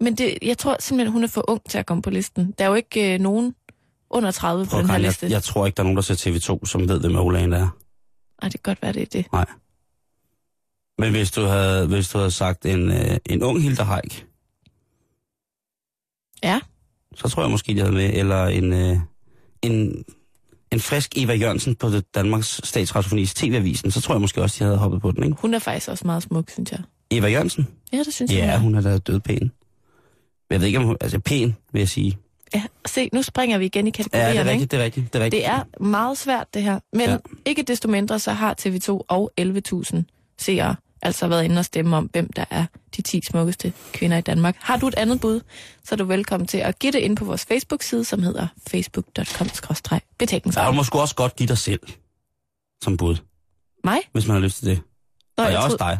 [0.00, 2.54] Men det, jeg tror simpelthen, hun er for ung til at komme på listen.
[2.58, 3.54] Der er jo ikke øh, nogen
[4.10, 5.26] under 30 på Prøv, den her liste.
[5.26, 6.14] jeg, jeg tror ikke, der er nogen, der ser
[6.60, 7.68] TV2, som ved, hvem Oland er.
[8.42, 9.26] Ej, det kan godt være, det er det.
[9.32, 9.46] Nej.
[10.98, 14.26] Men hvis du havde, hvis du havde sagt en, øh, en ung Hilda Haik,
[16.42, 16.60] Ja.
[17.14, 18.10] så tror jeg måske, de havde med.
[18.14, 18.96] Eller en, øh,
[19.62, 20.04] en,
[20.72, 24.64] en frisk Eva Jørgensen på det Danmarks Statsradiofonis TV-avisen, så tror jeg måske også, de
[24.64, 25.36] havde hoppet på den, ikke?
[25.40, 26.80] Hun er faktisk også meget smuk, synes jeg.
[27.10, 27.66] Eva Jørgensen?
[27.92, 28.38] Ja, det synes jeg.
[28.38, 29.50] Ja, hun er da død pæn.
[30.50, 30.96] Jeg ved ikke, om hun...
[31.00, 32.18] Altså, pæn, vil jeg sige.
[32.54, 35.12] Ja, se, nu springer vi igen i Ja, kategorierne, det er rigtigt, det er rigtigt.
[35.12, 35.42] Det er, rigtigt.
[35.42, 36.80] Det er meget svært, det her.
[36.92, 37.10] Men Ja.
[37.10, 37.18] ja.
[37.46, 40.02] ikke desto mindre, så har TV2 og 11.000
[40.38, 44.20] seere altså været inde og stemme om, hvem der er de 10 smukkeste kvinder i
[44.20, 44.56] Danmark.
[44.60, 45.40] Har du et andet bud,
[45.84, 49.46] så er du velkommen til at give det ind på vores Facebook-side, som hedder facebook.com
[50.56, 51.80] Ja, du må sgu også godt give dig selv
[52.82, 53.16] som bud,
[53.84, 53.98] Mig?
[54.12, 54.80] hvis man har lyst til det.
[55.38, 55.98] Nå, og jeg, jeg også dig.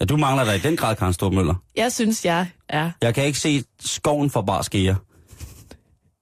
[0.00, 1.54] Ja, du mangler dig i den grad, Karen Stormøller.
[1.76, 4.96] jeg synes, jeg er Jeg kan ikke se skoven for bare skære.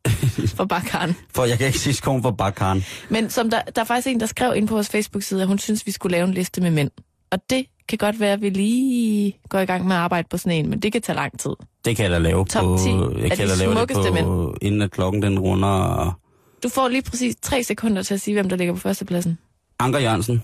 [0.56, 1.14] for bakkaren.
[1.34, 2.84] For jeg kan ikke se skoven for bare Karen.
[3.10, 5.58] Men som der, der er faktisk en, der skrev ind på vores Facebook-side, at hun
[5.58, 6.90] synes, vi skulle lave en liste med mænd.
[7.32, 10.36] Og det kan godt være, at vi lige går i gang med at arbejde på
[10.38, 11.50] sådan en, men det kan tage lang tid.
[11.84, 12.78] Det kan jeg da lave Top på...
[12.84, 16.18] 10 jeg kan da lave det på, inden at klokken den runder...
[16.62, 19.38] Du får lige præcis tre sekunder til at sige, hvem der ligger på førstepladsen.
[19.78, 20.42] Anker Jørgensen,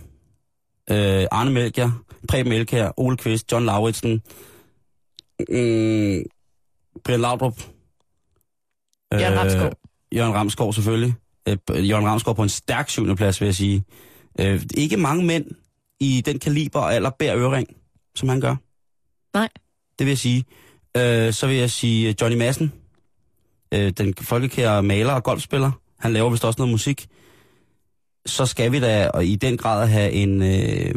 [0.90, 4.22] øh, Arne Melchior, Preben Elkær, Ole Kvist, John Lauritsen,
[5.38, 6.22] mm,
[7.04, 7.60] Brian Laudrup.
[9.12, 9.72] Jørgen Ramskov.
[10.14, 11.14] Jørgen Ramskov selvfølgelig.
[11.48, 13.84] Øh, Jørgen Ramskov på en stærk syvende plads, vil jeg sige.
[14.40, 15.46] Øh, ikke mange mænd
[16.00, 17.66] i den kaliber og alder bærer øring,
[18.14, 18.56] som han gør.
[19.34, 19.48] Nej.
[19.98, 20.44] Det vil jeg sige.
[20.96, 22.72] Øh, så vil jeg sige Johnny Madsen,
[23.74, 25.70] øh, den folkekære maler og golfspiller.
[25.98, 27.08] Han laver vist også noget musik.
[28.26, 30.42] Så skal vi da og i den grad have en...
[30.42, 30.94] Øh,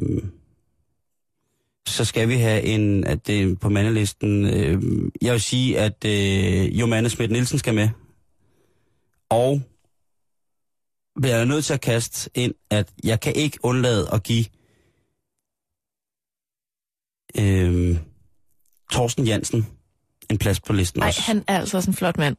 [1.88, 4.82] så skal vi have en, at det på mandelisten, øh,
[5.22, 7.90] jeg vil sige, at øh, Jomanne Schmidt Nielsen skal med.
[9.30, 9.62] Og
[11.22, 14.46] bliver jeg nødt til at kaste ind, at jeg kan ikke undlade at give
[17.40, 17.98] øh,
[18.92, 19.68] Torsten Jansen
[20.30, 21.22] en plads på listen Nej, også.
[21.22, 22.36] han er altså også en flot mand.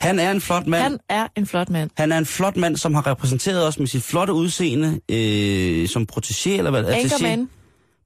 [0.00, 0.82] han er en flot mand.
[0.82, 1.90] Han er en flot mand.
[1.96, 6.06] Han er en flot mand, som har repræsenteret os med sit flotte udseende øh, som
[6.12, 6.94] protégé, eller hvad det er.
[6.96, 7.48] Anchorman,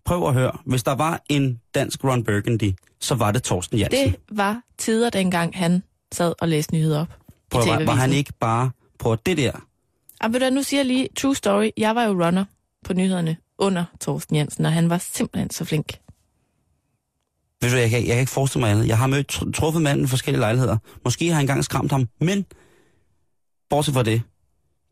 [0.04, 0.58] Prøv at høre.
[0.66, 4.06] Hvis der var en dansk Ron Burgundy, så var det Torsten Jansen.
[4.08, 5.82] det var tider dengang, han
[6.12, 7.08] sad og læste nyheder op.
[7.50, 9.52] Prøv, i var, var han ikke bare på det der?
[10.20, 12.44] Og ved du, nu siger jeg lige, true story, jeg var jo runner
[12.84, 15.92] på nyhederne under Torsten Jensen, og han var simpelthen så flink.
[17.64, 18.88] Ved du, jeg kan, jeg kan ikke forestille mig andet.
[18.88, 20.76] Jeg har mødt tr- truffet manden i forskellige lejligheder.
[21.04, 22.44] Måske har jeg engang skræmt ham, men
[23.70, 24.22] bortset fra det,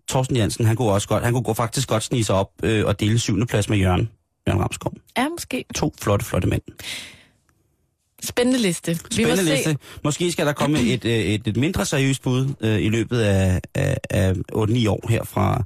[0.09, 2.87] Torsten Jansen, han kunne også godt, han kunne gå- faktisk godt snige sig op øh,
[2.87, 4.09] og dele syvende plads med Jørgen.
[4.49, 4.93] Jørgen Ramskov.
[5.19, 5.65] Ja, måske.
[5.75, 6.63] To flotte, flotte mænd.
[8.25, 8.91] Spændende liste.
[8.93, 9.55] Vi Spændende se.
[9.55, 9.77] liste.
[10.05, 13.61] Måske skal der komme et, øh, et, et mindre seriøst bud øh, i løbet af,
[13.75, 15.65] af, af 8-9 år her fra,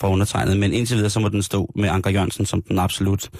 [0.00, 3.30] fra undertegnet, men indtil videre så må den stå med Anker Jørgensen som den absolut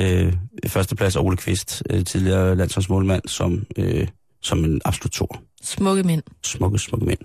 [0.00, 0.32] øh,
[0.66, 4.06] førsteplads, og Ole Kvist, øh, tidligere landsholdsmålmand, som, øh,
[4.42, 5.42] som en absolut tor.
[5.62, 6.22] Smukke mænd.
[6.44, 7.18] Smukke, smukke mænd.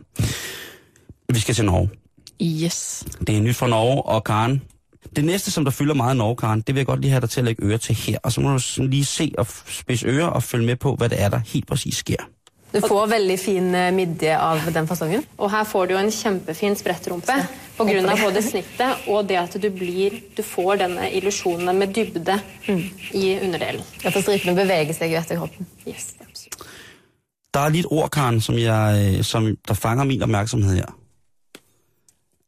[1.34, 1.90] Vi skal til Norge.
[2.42, 3.06] Yes.
[3.28, 4.62] Det er nyt fra Norge, og Karen,
[5.16, 7.22] det næste, som der fylder meget i Norge, Karen, det vil jeg godt lige have
[7.22, 8.18] dig til at lægge øre til her.
[8.24, 11.10] Og så må du sådan lige se og spidse ører og følge med på, hvad
[11.10, 12.16] det er, der helt præcis sker.
[12.74, 15.24] Du får veldig fin eh, midje av den fasongen.
[15.38, 17.36] Og her får du en kjempefin sprettrumpe
[17.80, 17.90] av
[18.22, 22.40] både snittet og det at du blir Du får denne illusjonen med dybde
[23.14, 23.86] i underdelen.
[24.06, 25.70] At stripene beveger seg etter kroppen.
[25.88, 26.66] Yes, absolutt.
[27.54, 30.90] Der er lige et ord, Karen, som, jeg, som der fanger min opmærksomhed her.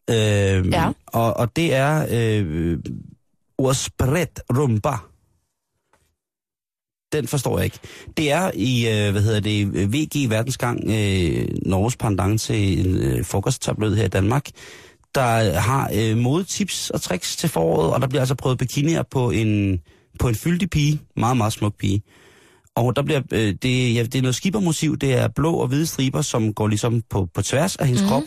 [0.09, 0.89] Øh, Ja.
[1.07, 2.79] og, og det er øh,
[3.57, 4.97] ordet spredt rumba.
[7.13, 7.79] Den forstår jeg ikke.
[8.17, 13.25] Det er i, øh, hvad hedder det, VG Verdensgang, øh, Norges pendant til en øh,
[13.25, 14.49] frokosttablet her i Danmark,
[15.15, 19.31] der har øh, modetips og tricks til foråret, og der bliver altså prøvet bikinier på
[19.31, 19.79] en,
[20.19, 22.01] på en fyldig pige, meget, meget smuk pige.
[22.75, 25.85] Og der bliver, øh, det, ja, det er noget skippermotiv, det er blå og hvide
[25.85, 28.09] striber, som går ligesom på, på tværs af hendes mm.
[28.09, 28.23] krop.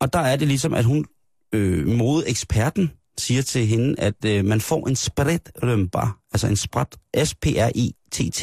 [0.00, 1.04] Og der er det ligesom, at hun,
[1.52, 2.90] øh, modeeksperten,
[3.20, 8.42] siger til hende, at øh, man får en spredt rumpa, altså en spredt, S-P-R-I-T-T,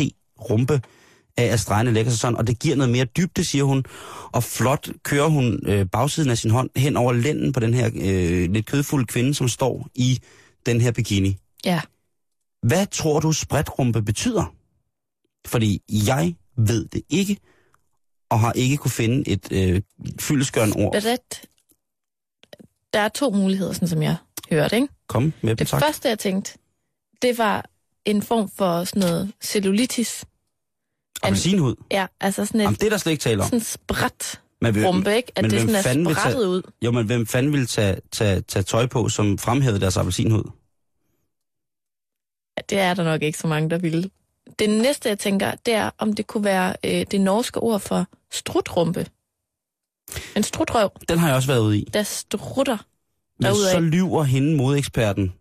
[0.49, 0.81] rumpe,
[1.37, 3.85] af at stregene lægger sig sådan, og det giver noget mere dybde, siger hun.
[4.31, 7.89] Og flot kører hun øh, bagsiden af sin hånd hen over lænden på den her
[7.95, 10.19] øh, lidt kødfulde kvinde, som står i
[10.65, 11.37] den her bikini.
[11.65, 11.81] Ja.
[12.63, 14.53] Hvad tror du spredtrumpe betyder?
[15.47, 17.37] Fordi jeg ved det ikke,
[18.29, 19.81] og har ikke kunne finde et øh,
[20.19, 20.95] fyldeskørende ord.
[20.95, 21.41] Ret.
[22.93, 24.15] Der er to muligheder, sådan som jeg
[24.51, 24.87] hørte, ikke?
[25.07, 25.81] Kom med dem, Det tak.
[25.81, 26.57] første, jeg tænkte,
[27.21, 27.65] det var
[28.05, 30.25] en form for sådan noget cellulitis.
[31.23, 31.75] Appelsinhud.
[31.91, 33.45] Ja, altså sådan et Jamen, det er der slet ikke tale om.
[33.45, 35.31] sådan spræt Men hvem- rumpe, ikke?
[35.35, 35.75] At men det sådan
[36.05, 36.61] er vil tage- ud.
[36.81, 40.43] Jo, men hvem fanden ville tage, tage, tage tøj på, som fremhævede deres appelsinhud?
[42.57, 44.09] Ja, det er der nok ikke så mange, der ville.
[44.59, 48.05] Det næste, jeg tænker, det er, om det kunne være øh, det norske ord for
[48.31, 49.07] strutrumpe.
[50.35, 51.83] En strutrøv, Den har jeg også været ude i.
[51.93, 52.77] der strutter
[53.39, 53.71] Men derudad.
[53.71, 55.33] så lyver hende modeeksperten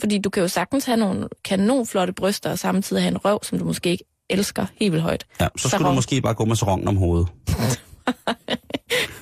[0.00, 3.58] Fordi du kan jo sagtens have nogle kanonflotte bryster, og samtidig have en røv, som
[3.58, 5.26] du måske ikke elsker helt vildt højt.
[5.40, 5.88] Ja, så skulle Sarong.
[5.88, 7.28] du måske bare gå med sarongen om hovedet.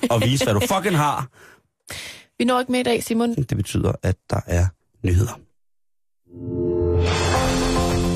[0.09, 1.27] og vise, hvad du fucking har.
[2.39, 3.35] Vi når ikke med i dag, Simon.
[3.35, 4.65] Det betyder, at der er
[5.03, 5.39] nyheder.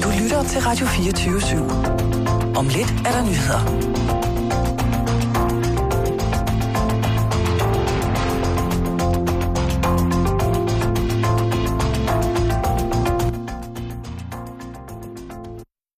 [0.03, 2.58] Du lytter til Radio 24 /7.
[2.58, 4.16] Om lidt er der nyheder.